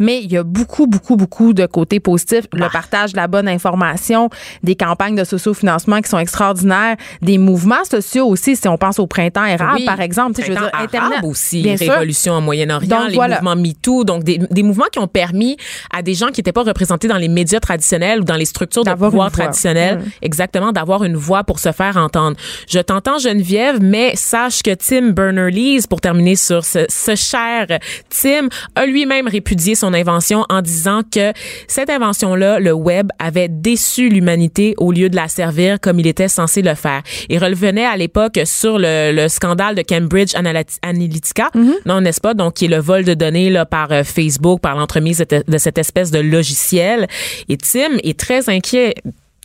[0.00, 3.46] Mais il y a beaucoup beaucoup beaucoup de côtés positifs, le partage de la bonne
[3.46, 4.28] information,
[4.64, 9.06] des campagnes de sociofinancement qui sont extraordinaires, des mouvements sociaux aussi si on pense au
[9.06, 9.84] printemps érable Oui.
[9.84, 11.92] par exemple, tu sais, je veux dire Printemps internet arabe aussi, bien sûr.
[11.92, 13.36] révolution en Moyen-Orient, les voilà.
[13.40, 15.56] mouvements MeToo, donc des, des mouvements qui ont permis
[15.92, 18.84] à des gens qui n'étaient pas représentés dans les médias traditionnels ou dans les structures
[18.84, 20.10] de pouvoir traditionnelles, Mm.
[20.22, 22.36] exactement, d'avoir une voix pour se faire entendre.
[22.68, 27.66] Je t'entends Geneviève, mais sache que Tim Berners-Lee, pour terminer sur ce, ce cher
[28.08, 31.32] Tim, a lui-même répudié son invention en disant que
[31.68, 36.28] cette invention-là, le web, avait déçu l'humanité au lieu de la servir comme il était
[36.28, 37.02] censé le faire.
[37.28, 41.50] Il revenait à l'époque sur le, le scandale de Cambridge Analyt- Analytica,
[41.86, 42.34] non, n'est-ce pas?
[42.34, 45.58] Donc, qui est le vol de données là, par euh, Facebook, par l'entremise de, de
[45.58, 47.06] cette espèce de logiciel.
[47.48, 48.94] Et Tim est très inquiet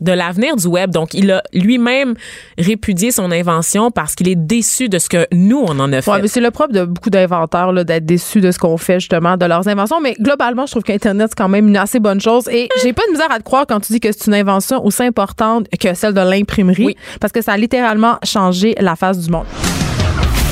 [0.02, 0.91] de l'avenir du web.
[0.91, 2.16] Donc, il a lui-même
[2.58, 6.12] répudié son invention parce qu'il est déçu de ce que nous, on en a fait.
[6.12, 9.00] Ouais, mais c'est le propre de beaucoup d'inventeurs là, d'être déçus de ce qu'on fait
[9.00, 10.02] justement, de leurs inventions.
[10.02, 12.48] Mais globalement, je trouve qu'Internet, c'est quand même une assez bonne chose.
[12.50, 14.84] Et j'ai pas de misère à te croire quand tu dis que c'est une invention
[14.86, 16.86] aussi importante que celle de l'imprimerie.
[16.86, 16.98] Oui.
[17.20, 19.46] Parce que ça a littéralement changé la face du monde.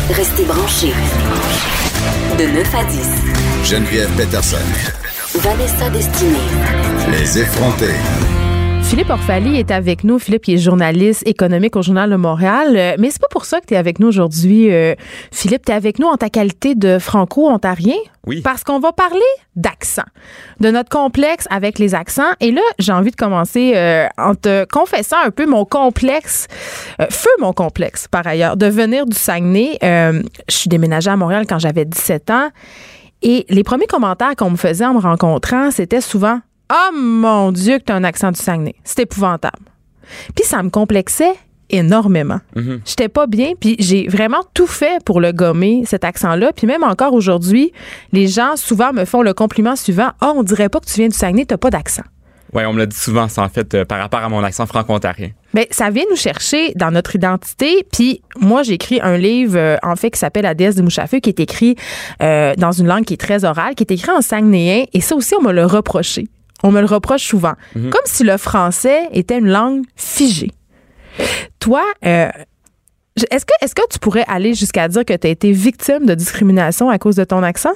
[0.10, 0.94] Restez branchés.
[2.38, 3.70] De 9 à 10.
[3.70, 4.58] Geneviève Peterson.
[5.36, 6.38] Vanessa Destinée.
[7.12, 7.96] Les effrontés.
[8.94, 10.20] Philippe Orphalie est avec nous.
[10.20, 12.78] Philippe, il est journaliste économique au Journal de Montréal.
[12.78, 14.72] Euh, Mais c'est pas pour ça que tu es avec nous aujourd'hui.
[14.72, 14.94] euh,
[15.32, 17.96] Philippe, tu es avec nous en ta qualité de franco-ontarien.
[18.28, 18.42] Oui.
[18.42, 19.20] Parce qu'on va parler
[19.56, 20.04] d'accent,
[20.60, 22.34] de notre complexe avec les accents.
[22.40, 26.46] Et là, j'ai envie de commencer euh, en te confessant un peu mon complexe,
[27.02, 29.80] euh, feu mon complexe par ailleurs, de venir du Saguenay.
[29.84, 32.50] Euh, je suis déménagée à Montréal quand j'avais 17 ans.
[33.24, 36.42] Et les premiers commentaires qu'on me faisait en me rencontrant, c'était souvent
[36.76, 38.74] Oh mon Dieu, que tu as un accent du Saguenay.
[38.84, 39.60] C'est épouvantable.
[40.36, 41.36] Puis ça me complexait
[41.70, 42.40] énormément.
[42.84, 46.52] J'étais pas bien, puis j'ai vraiment tout fait pour le gommer, cet accent-là.
[46.52, 47.72] Puis même encore aujourd'hui,
[48.12, 51.10] les gens souvent me font le compliment suivant Oh, on dirait pas que tu viens
[51.10, 52.04] du Saguenay, t'as pas d'accent.
[52.54, 54.68] Ouais, on me l'a dit souvent, ça, en fait, euh, par rapport à mon accent
[54.68, 55.30] franco-ontarien.
[55.56, 57.86] Ben, ça vient nous chercher dans notre identité.
[57.92, 61.00] Puis moi, j'ai écrit un livre, euh, en fait, qui s'appelle La déesse des mouches
[61.00, 61.76] à feu, qui est écrit
[62.22, 64.84] euh, dans une langue qui est très orale, qui est écrit en saguenéen.
[64.94, 66.28] Et ça aussi, on me l'a reproché.
[66.64, 67.54] On me le reproche souvent.
[67.74, 70.52] Comme si le français était une langue figée.
[71.60, 72.30] Toi, euh,
[73.30, 76.16] est-ce que, est-ce que tu pourrais aller jusqu'à dire que tu as été victime de
[76.16, 77.74] discrimination à cause de ton accent?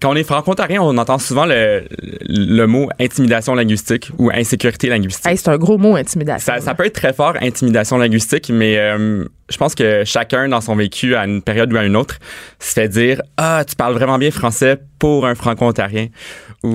[0.00, 1.84] Quand on est franco-ontarien, on entend souvent le,
[2.28, 5.26] le mot intimidation linguistique ou insécurité linguistique.
[5.26, 6.54] Hey, c'est un gros mot, intimidation.
[6.54, 10.60] Ça, ça peut être très fort, intimidation linguistique, mais euh, je pense que chacun dans
[10.60, 12.18] son vécu à une période ou à une autre
[12.60, 16.06] se fait dire ah tu parles vraiment bien français pour un franco-ontarien.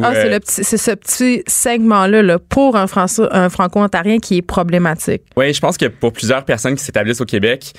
[0.01, 4.17] Ah, c'est euh, le petit- c'est ce petit segment-là là, pour un, François- un franco-ontarien
[4.19, 5.21] qui est problématique.
[5.37, 7.73] Oui, je pense que pour plusieurs personnes qui s'établissent au Québec,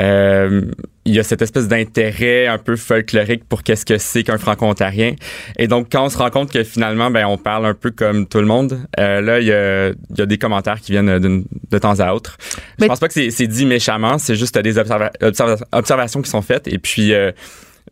[0.00, 0.62] euh,
[1.04, 5.14] il y a cette espèce d'intérêt un peu folklorique pour qu'est-ce que c'est qu'un franco-ontarien.
[5.58, 8.26] Et donc, quand on se rend compte que finalement, ben, on parle un peu comme
[8.26, 11.18] tout le monde, euh, là, il y a, il y a des commentaires qui viennent
[11.70, 12.38] de temps à autre.
[12.78, 16.30] Mais- Je pense pas que c'est dit méchamment, c'est juste des observa- observa- observations qui
[16.30, 16.66] sont faites.
[16.68, 17.30] Et puis, euh,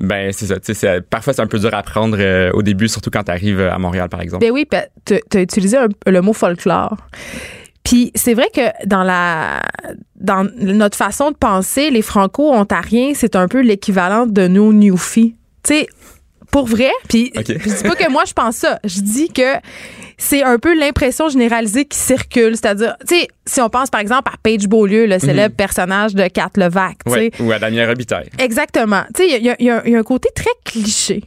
[0.01, 0.59] ben, c'est ça.
[0.59, 3.30] tu sais, Parfois, c'est un peu dur à prendre euh, au début, surtout quand tu
[3.30, 4.44] arrives à Montréal, par exemple.
[4.44, 4.66] Ben oui,
[5.05, 6.96] tu as utilisé le mot folklore.
[7.84, 9.62] Puis c'est vrai que dans la
[10.16, 15.34] dans notre façon de penser, les franco-ontariens, c'est un peu l'équivalent de nos newfies.
[15.62, 15.86] Tu sais,
[16.51, 17.46] pour vrai, puis Ok.
[17.48, 19.55] je dis pas que moi je pense ça, je dis que
[20.18, 24.30] c'est un peu l'impression généralisée qui circule, c'est-à-dire, tu sais, si on pense par exemple
[24.32, 26.96] à Paige Beaulieu, le célèbre personnage de Kat Levac.
[27.07, 28.28] Ouais, ou à Damien Robitaille.
[28.38, 29.03] Exactement.
[29.16, 31.22] Tu sais, y, y il y a un côté très cliché.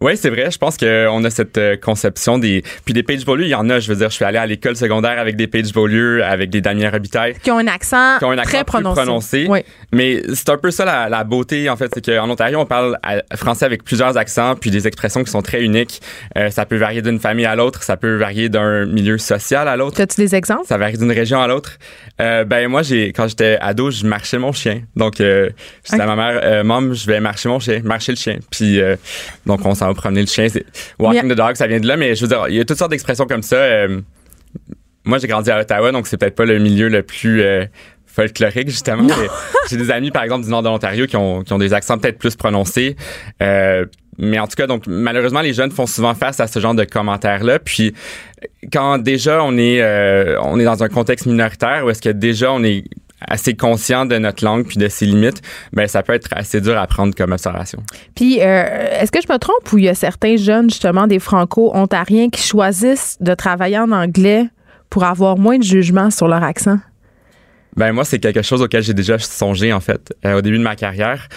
[0.00, 0.50] Oui, c'est vrai.
[0.50, 2.62] Je pense qu'on a cette euh, conception des.
[2.84, 3.80] Puis des Page Beaulieu, il y en a.
[3.80, 6.60] Je veux dire, je suis allé à l'école secondaire avec des Page Beaulieu, avec des
[6.60, 7.34] Damien Robitaille.
[7.42, 8.94] Qui ont un accent, qui ont un accent très prononcé.
[9.02, 9.46] prononcé.
[9.48, 9.60] Oui.
[9.92, 11.90] Mais c'est un peu ça la, la beauté, en fait.
[11.94, 15.42] C'est qu'en Ontario, on parle à- français avec plusieurs accents, puis des expressions qui sont
[15.42, 16.00] très uniques.
[16.36, 19.76] Euh, ça peut varier d'une famille à l'autre, ça peut varier d'un milieu social à
[19.76, 20.00] l'autre.
[20.00, 20.66] As-tu des exemples?
[20.66, 21.78] Ça varie d'une région à l'autre.
[22.20, 24.82] Euh, ben moi, j'ai quand j'étais ado, je marchais mon chien.
[24.96, 25.50] Donc, euh,
[25.84, 28.38] je disais à ma mère, euh, Mom, je vais marcher mon chien, marcher le chien.
[28.50, 28.96] Puis, euh,
[29.46, 30.48] donc, on s'en va promener le chien.
[30.48, 30.64] C'est
[30.98, 31.96] walking the dog, ça vient de là.
[31.96, 33.56] Mais je veux dire, il y a toutes sortes d'expressions comme ça.
[33.56, 34.00] Euh,
[35.04, 37.64] moi, j'ai grandi à Ottawa, donc c'est peut-être pas le milieu le plus euh,
[38.06, 39.08] folklorique, justement.
[39.70, 41.98] J'ai des amis, par exemple, du nord de l'Ontario qui ont, qui ont des accents
[41.98, 42.96] peut-être plus prononcés.
[43.42, 43.86] Euh,
[44.18, 46.84] mais en tout cas, donc malheureusement, les jeunes font souvent face à ce genre de
[46.84, 47.60] commentaires-là.
[47.60, 47.94] Puis
[48.72, 52.52] quand déjà on est euh, on est dans un contexte minoritaire où est-ce que déjà
[52.52, 52.84] on est
[53.20, 55.42] assez conscient de notre langue puis de ses limites,
[55.72, 57.82] ben ça peut être assez dur à prendre comme observation.
[58.14, 61.18] Puis, euh, est-ce que je me trompe ou il y a certains jeunes, justement, des
[61.18, 64.44] franco-ontariens qui choisissent de travailler en anglais
[64.90, 66.78] pour avoir moins de jugement sur leur accent?
[67.76, 70.12] Ben moi c'est quelque chose auquel j'ai déjà songé en fait.
[70.24, 71.28] Euh, au début de ma carrière,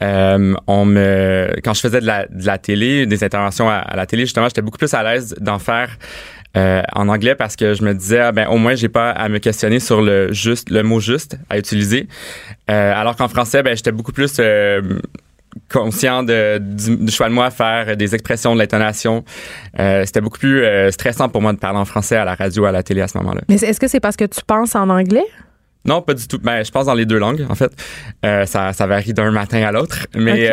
[0.00, 3.96] euh, on me quand je faisais de la, de la télé, des interventions à, à
[3.96, 5.98] la télé justement, j'étais beaucoup plus à l'aise d'en faire
[6.58, 9.28] euh, en anglais parce que je me disais ah, ben au moins j'ai pas à
[9.28, 12.08] me questionner sur le juste le mot juste à utiliser.
[12.68, 14.82] Euh, alors qu'en français ben j'étais beaucoup plus euh,
[15.72, 19.24] conscient de, du, du choix de moi à faire, des expressions, de l'intonation.
[19.76, 22.82] C'était beaucoup plus stressant pour moi de parler en français à la radio, à la
[22.82, 23.42] télé à ce moment-là.
[23.48, 25.24] Mais est-ce que c'est parce que tu penses en anglais?
[25.84, 26.38] Non, pas du tout.
[26.38, 27.72] Ben, je pense dans les deux langues, en fait.
[28.22, 30.06] Ça, ça varie d'un matin à l'autre.
[30.14, 30.48] Mais.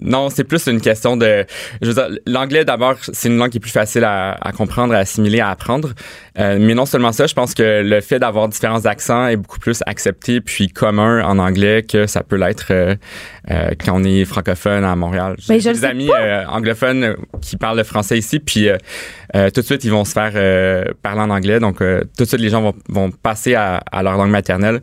[0.00, 1.46] Non, c'est plus une question de.
[1.80, 4.94] Je veux dire, l'anglais, d'abord, c'est une langue qui est plus facile à, à comprendre,
[4.94, 5.92] à assimiler, à apprendre.
[6.38, 9.58] Euh, mais non seulement ça, je pense que le fait d'avoir différents accents est beaucoup
[9.58, 12.94] plus accepté puis commun en anglais que ça peut l'être euh,
[13.50, 15.36] euh, quand on est francophone à Montréal.
[15.38, 18.76] J'ai des amis euh, anglophones euh, qui parlent le français ici, puis euh,
[19.34, 21.58] euh, tout de suite, ils vont se faire euh, parler en anglais.
[21.58, 24.80] Donc, euh, tout de suite, les gens vont, vont passer à, à leur langue maternelle.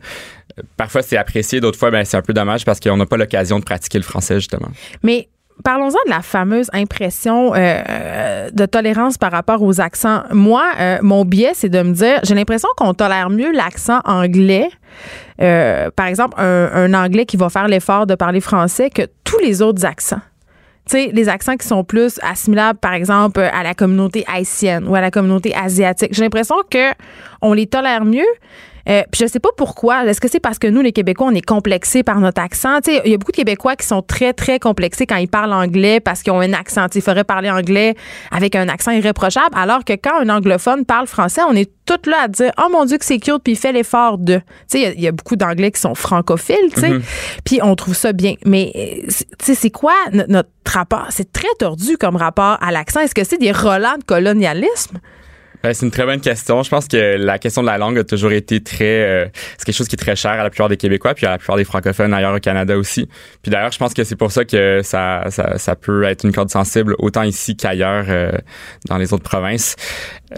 [0.76, 1.60] Parfois, c'est apprécié.
[1.60, 4.04] D'autres fois, ben, c'est un peu dommage parce qu'on n'a pas l'occasion de pratiquer le
[4.04, 4.68] français, justement.
[5.02, 5.28] Mais
[5.62, 10.22] parlons-en de la fameuse impression euh, euh, de tolérance par rapport aux accents.
[10.32, 14.68] Moi, euh, mon biais, c'est de me dire, j'ai l'impression qu'on tolère mieux l'accent anglais.
[15.38, 19.62] par exemple, un, un anglais qui va faire l'effort de parler français que tous les
[19.62, 20.20] autres accents.
[20.86, 24.94] Tu sais, les accents qui sont plus assimilables, par exemple, à la communauté haïtienne ou
[24.94, 26.10] à la communauté asiatique.
[26.12, 26.92] J'ai l'impression que
[27.40, 28.26] on les tolère mieux.
[28.88, 30.04] Euh, puis je sais pas pourquoi.
[30.04, 32.78] Est-ce que c'est parce que nous, les Québécois, on est complexés par notre accent?
[32.86, 36.00] Il y a beaucoup de Québécois qui sont très, très complexés quand ils parlent anglais
[36.00, 36.86] parce qu'ils ont un accent.
[36.88, 37.94] Tu sais, il faudrait parler anglais
[38.30, 42.22] avec un accent irréprochable, alors que quand un anglophone parle français, on est toutes là
[42.24, 44.36] à dire «Oh mon Dieu que c'est cute», puis il fait l'effort de...
[44.36, 46.90] Tu sais, il y a- il y, a beaucoup d'anglais qui sont francophiles, tu sais,
[47.44, 48.34] puis on trouve ça bien.
[48.46, 51.06] Mais, euh, c'est- tu sais, c'est quoi no- notre rapport?
[51.10, 53.00] C'est très tordu comme rapport à l'accent.
[53.00, 54.98] Est-ce que c'est des relents de colonialisme?
[55.64, 56.62] Ben, c'est une très bonne question.
[56.62, 58.84] Je pense que la question de la langue a toujours été très...
[58.84, 61.30] euh, c'est quelque chose qui est très cher à la plupart des Québécois, puis à
[61.30, 63.08] la plupart des francophones ailleurs au Canada aussi.
[63.40, 66.32] Puis d'ailleurs, je pense que c'est pour ça que ça, ça, ça peut être une
[66.32, 68.32] corde sensible autant ici qu'ailleurs euh,
[68.90, 69.74] dans les autres provinces.
[70.32, 70.36] Euh,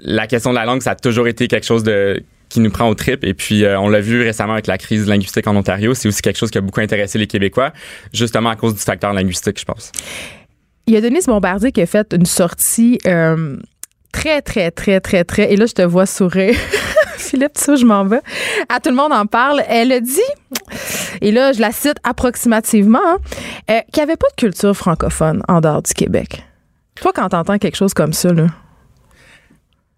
[0.00, 2.88] la question de la langue, ça a toujours été quelque chose de qui nous prend
[2.88, 3.24] au trip.
[3.24, 5.92] Et puis, euh, on l'a vu récemment avec la crise linguistique en Ontario.
[5.92, 7.74] C'est aussi quelque chose qui a beaucoup intéressé les Québécois,
[8.14, 9.92] justement à cause du facteur linguistique, je pense.
[10.86, 13.56] Il y a Denise Bombardier qui a fait une sortie euh,
[14.12, 15.52] très, très, très, très, très.
[15.52, 16.54] Et là, je te vois sourire.
[17.16, 18.20] Philippe, tu sais où je m'en vais?
[18.68, 19.62] À tout le monde en parle.
[19.68, 20.20] Elle a dit,
[21.20, 23.18] et là, je la cite approximativement, hein,
[23.70, 26.44] euh, qu'il n'y avait pas de culture francophone en dehors du Québec.
[26.96, 28.46] Toi, quand t'entends quelque chose comme ça, là.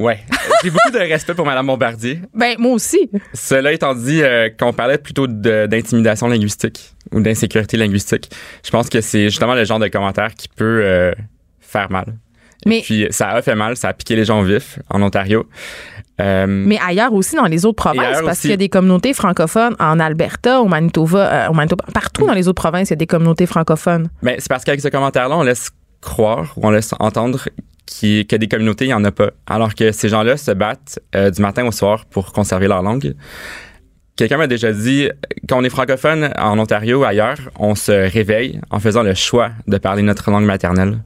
[0.01, 0.21] Ouais.
[0.63, 2.21] J'ai beaucoup de respect pour Mme Bombardier.
[2.35, 3.11] Ben, moi aussi.
[3.33, 8.31] Cela étant dit, euh, qu'on parlait plutôt d'intimidation linguistique ou d'insécurité linguistique,
[8.65, 11.13] je pense que c'est justement le genre de commentaire qui peut euh,
[11.61, 12.15] faire mal.
[12.67, 15.03] Mais- Et puis, ça a fait mal, ça a piqué les gens au vif en
[15.03, 15.47] Ontario.
[16.21, 19.75] Euh, Mais ailleurs aussi, dans les autres provinces, parce qu'il y a des communautés francophones
[19.81, 22.97] en Alberta, au Manitoba, euh, au Manitoba, partout dans les autres provinces, il y a
[22.97, 24.09] des communautés francophones.
[24.23, 27.49] Ben, c'est parce qu'avec ce commentaire-là, on laisse croire ou on laisse entendre
[27.87, 29.31] qu'il que des communautés, il n'y en a pas.
[29.49, 33.15] Alors que ces gens-là se battent euh, du matin au soir pour conserver leur langue.
[34.17, 35.09] Quelqu'un m'a déjà dit,
[35.49, 39.51] quand on est francophone en Ontario ou ailleurs, on se réveille en faisant le choix
[39.67, 40.99] de parler notre langue maternelle.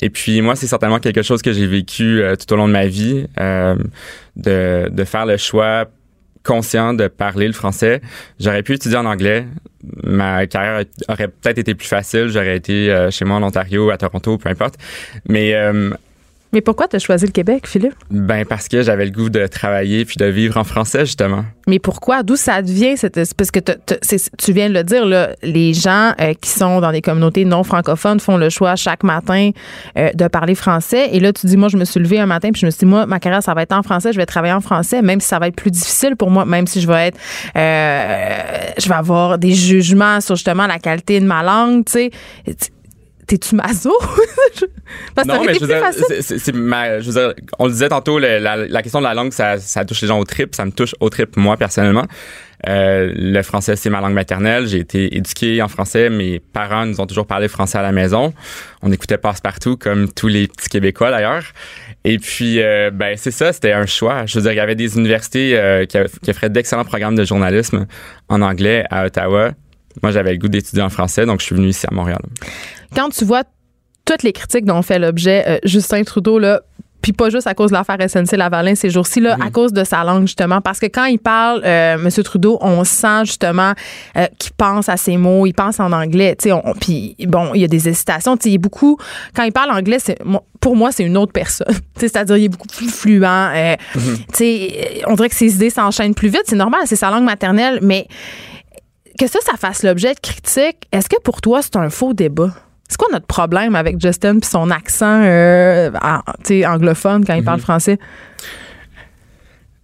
[0.00, 2.72] Et puis moi, c'est certainement quelque chose que j'ai vécu euh, tout au long de
[2.72, 3.74] ma vie, euh,
[4.36, 5.88] de, de faire le choix
[6.44, 8.00] conscient de parler le français.
[8.38, 9.46] J'aurais pu étudier en anglais.
[10.04, 12.28] Ma carrière aurait peut-être été plus facile.
[12.28, 14.76] J'aurais été euh, chez moi en Ontario, à Toronto, peu importe.
[15.28, 15.90] Mais euh,
[16.54, 17.94] Mais pourquoi tu as choisi le Québec, Philippe?
[18.10, 21.44] ben parce que j'avais le goût de travailler puis de vivre en français justement.
[21.66, 22.22] Mais pourquoi?
[22.22, 22.96] D'où ça devient?
[22.96, 26.92] Cette, parce que tu viens de le dire, là, les gens euh, qui sont dans
[26.92, 29.50] des communautés non francophones font le choix chaque matin
[29.98, 31.08] euh, de parler français.
[31.12, 32.80] Et là, tu dis, moi, je me suis levée un matin puis je me suis
[32.80, 35.20] dit, moi, ma carrière, ça va être en français, je vais travailler en français, même
[35.20, 37.18] si ça va être plus difficile pour moi, même si je vais être,
[37.56, 42.10] euh, je vais avoir des jugements sur justement la qualité de ma langue, tu sais.
[43.26, 43.92] T'es-tu maso?
[45.14, 47.72] Parce Non, mais je veux dire, c'est- c'est- c'est ma- je veux dire, on le
[47.72, 50.24] disait tantôt, le- la, la question de la langue, ça, ça touche les gens au
[50.24, 52.04] trip, ça me touche au trip moi personnellement.
[52.66, 54.66] Euh, le français, c'est ma langue maternelle.
[54.66, 56.08] J'ai été éduqué en français.
[56.08, 58.32] Mes parents nous ont toujours parlé français à la maison.
[58.80, 61.42] On écoutait passe-partout, comme tous les petits Québécois d'ailleurs.
[62.04, 64.24] Et puis, euh, ben c'est ça, c'était un choix.
[64.24, 67.24] Je veux dire, il y avait des universités euh, qui, qui offraient d'excellents programmes de
[67.24, 67.86] journalisme
[68.28, 69.50] en anglais à Ottawa.
[70.02, 72.20] Moi, j'avais le goût d'étudier en français, donc je suis venu ici à Montréal.
[72.94, 73.42] quand tu vois
[74.04, 76.60] toutes les critiques dont fait l'objet euh, Justin Trudeau, là,
[77.00, 79.84] puis pas juste à cause de l'affaire SNC Lavalin ces jours-ci, là, à cause de
[79.84, 80.62] sa langue, justement.
[80.62, 82.10] Parce que quand il parle, euh, M.
[82.22, 83.74] Trudeau, on sent justement
[84.16, 86.34] euh, qu'il pense à ses mots, il pense en anglais.
[86.38, 88.38] tu sais, Puis, bon, il y a des hésitations.
[88.38, 88.96] tu sais, Il est beaucoup.
[89.36, 90.16] Quand il parle anglais, c'est,
[90.60, 91.66] pour moi, c'est une autre personne.
[91.94, 93.22] Tu sais, C'est-à-dire, il est beaucoup plus fluent.
[93.22, 96.44] euh, tu sais, On dirait que ses idées s'enchaînent plus vite.
[96.46, 97.80] C'est normal, c'est sa langue maternelle.
[97.82, 98.08] Mais
[99.18, 102.52] que ça, ça fasse l'objet de critiques, est-ce que pour toi, c'est un faux débat?
[102.88, 105.90] C'est quoi notre problème avec Justin puis son accent euh,
[106.66, 107.98] anglophone quand il parle français?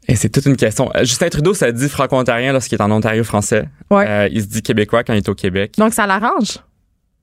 [0.09, 0.91] Et c'est toute une question.
[0.97, 3.69] Euh, Justin Trudeau, ça dit franco-ontarien lorsqu'il est en Ontario français.
[3.91, 4.05] Ouais.
[4.09, 5.75] Euh, il se dit québécois quand il est au Québec.
[5.79, 6.59] Donc, ça l'arrange?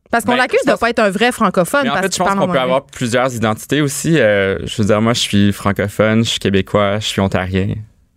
[0.10, 2.14] Parce qu'on Ben, l'accuse de pense- pas être un vrai francophone Mais en parce fait,
[2.16, 4.18] je pense qu'on peut avoir plusieurs identités aussi.
[4.18, 7.76] Euh, je veux dire, moi, je suis francophone, je suis québécois, je suis ontarien.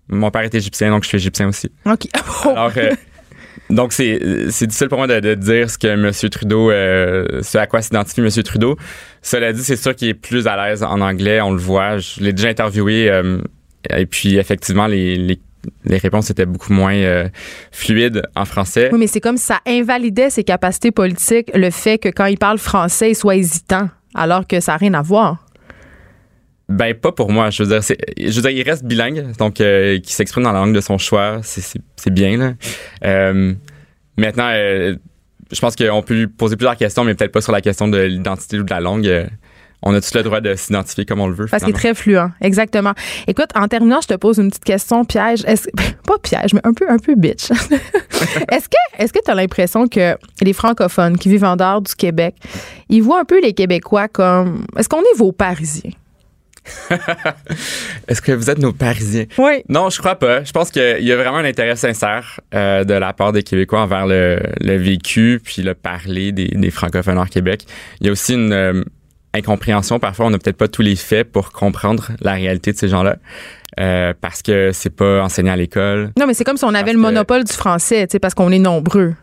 [0.08, 1.70] Mon père est égyptien, donc je suis égyptien aussi.
[1.84, 2.06] OK.
[2.46, 2.50] Oh.
[2.50, 2.94] Alors, euh,
[3.70, 6.10] donc, c'est difficile pour moi de, de dire ce que M.
[6.30, 8.28] Trudeau, euh, ce à quoi s'identifie M.
[8.42, 8.76] Trudeau.
[9.22, 11.98] Cela dit, c'est sûr qu'il est plus à l'aise en anglais, on le voit.
[11.98, 13.38] Je l'ai déjà interviewé, euh,
[13.88, 15.38] et puis effectivement, les, les,
[15.84, 17.28] les réponses étaient beaucoup moins euh,
[17.70, 18.90] fluides en français.
[18.92, 22.58] Oui, mais c'est comme ça invalidait ses capacités politiques, le fait que quand il parle
[22.58, 25.46] français, il soit hésitant, alors que ça n'a rien à voir.
[26.70, 27.50] Ben pas pour moi.
[27.50, 30.60] Je veux dire, je veux dire, il reste bilingue, donc euh, qui s'exprime dans la
[30.60, 32.52] langue de son choix, c'est, bien là.
[33.04, 33.52] Euh,
[34.16, 34.94] maintenant, euh,
[35.50, 37.98] je pense qu'on peut lui poser plusieurs questions, mais peut-être pas sur la question de
[37.98, 39.08] l'identité ou de la langue.
[39.08, 39.26] Euh,
[39.82, 41.46] on a tous le droit de s'identifier comme on le veut.
[41.46, 42.92] Parce qu'il est très fluent, exactement.
[43.26, 45.42] Écoute, en terminant, je te pose une petite question piège.
[46.06, 47.50] Pas piège, mais un peu, un peu bitch.
[48.52, 51.94] est-ce que, est-ce que tu as l'impression que les francophones qui vivent en dehors du
[51.94, 52.36] Québec,
[52.90, 55.92] ils voient un peu les Québécois comme, est-ce qu'on est vos Parisiens?
[58.08, 59.24] Est-ce que vous êtes nos Parisiens?
[59.38, 59.62] Oui.
[59.68, 60.44] Non, je crois pas.
[60.44, 63.80] Je pense qu'il y a vraiment un intérêt sincère euh, de la part des Québécois
[63.80, 67.64] envers le, le vécu puis le parler des, des francophones hors Québec.
[68.00, 68.82] Il y a aussi une euh,
[69.34, 69.98] incompréhension.
[69.98, 73.16] Parfois, on n'a peut-être pas tous les faits pour comprendre la réalité de ces gens-là.
[73.78, 76.10] Euh, parce que c'est pas enseigné à l'école.
[76.18, 78.50] Non, mais c'est comme si on avait Parce le que- monopole du français, parce qu'on
[78.50, 79.14] est nombreux.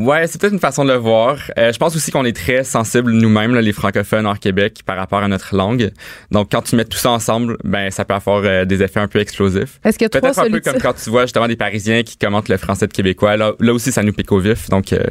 [0.00, 1.38] Ouais, c'est peut-être une façon de le voir.
[1.56, 5.20] Euh, je pense aussi qu'on est très sensibles nous-mêmes, les francophones hors Québec, par rapport
[5.20, 5.92] à notre langue.
[6.32, 9.06] Donc, quand tu mets tout ça ensemble, ben ça peut avoir euh, des effets un
[9.06, 9.78] peu explosifs.
[9.84, 12.56] Est-ce trois Peut-être un peu comme quand tu vois justement des Parisiens qui commentent le
[12.56, 13.36] français de québécois.
[13.36, 14.68] Là, là aussi, ça nous pique au vif.
[14.68, 15.04] Donc, euh,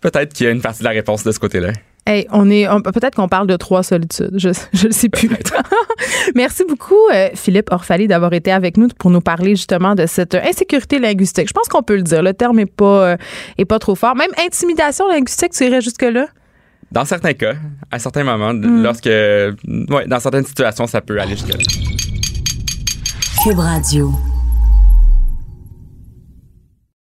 [0.00, 1.72] peut-être qu'il y a une partie de la réponse de ce côté-là.
[2.04, 4.32] Hey, on est, on- peut-être qu'on parle de trois solitudes.
[4.34, 5.30] Je, je le sais plus.
[6.34, 10.34] Merci beaucoup, euh, Philippe Orphalie, d'avoir été avec nous pour nous parler justement de cette
[10.34, 11.46] insécurité linguistique.
[11.48, 12.22] Je pense qu'on peut le dire.
[12.22, 13.16] Le terme est pas, euh,
[13.56, 14.16] est pas trop fort.
[14.16, 16.26] Même intimidation linguistique, tu irais jusque-là?
[16.90, 17.54] Dans certains cas,
[17.90, 18.82] à certains moments, Mm.
[18.82, 21.64] lorsque, ouais, dans certaines situations, ça peut aller jusqu'à là.
[23.44, 24.12] Cube Radio.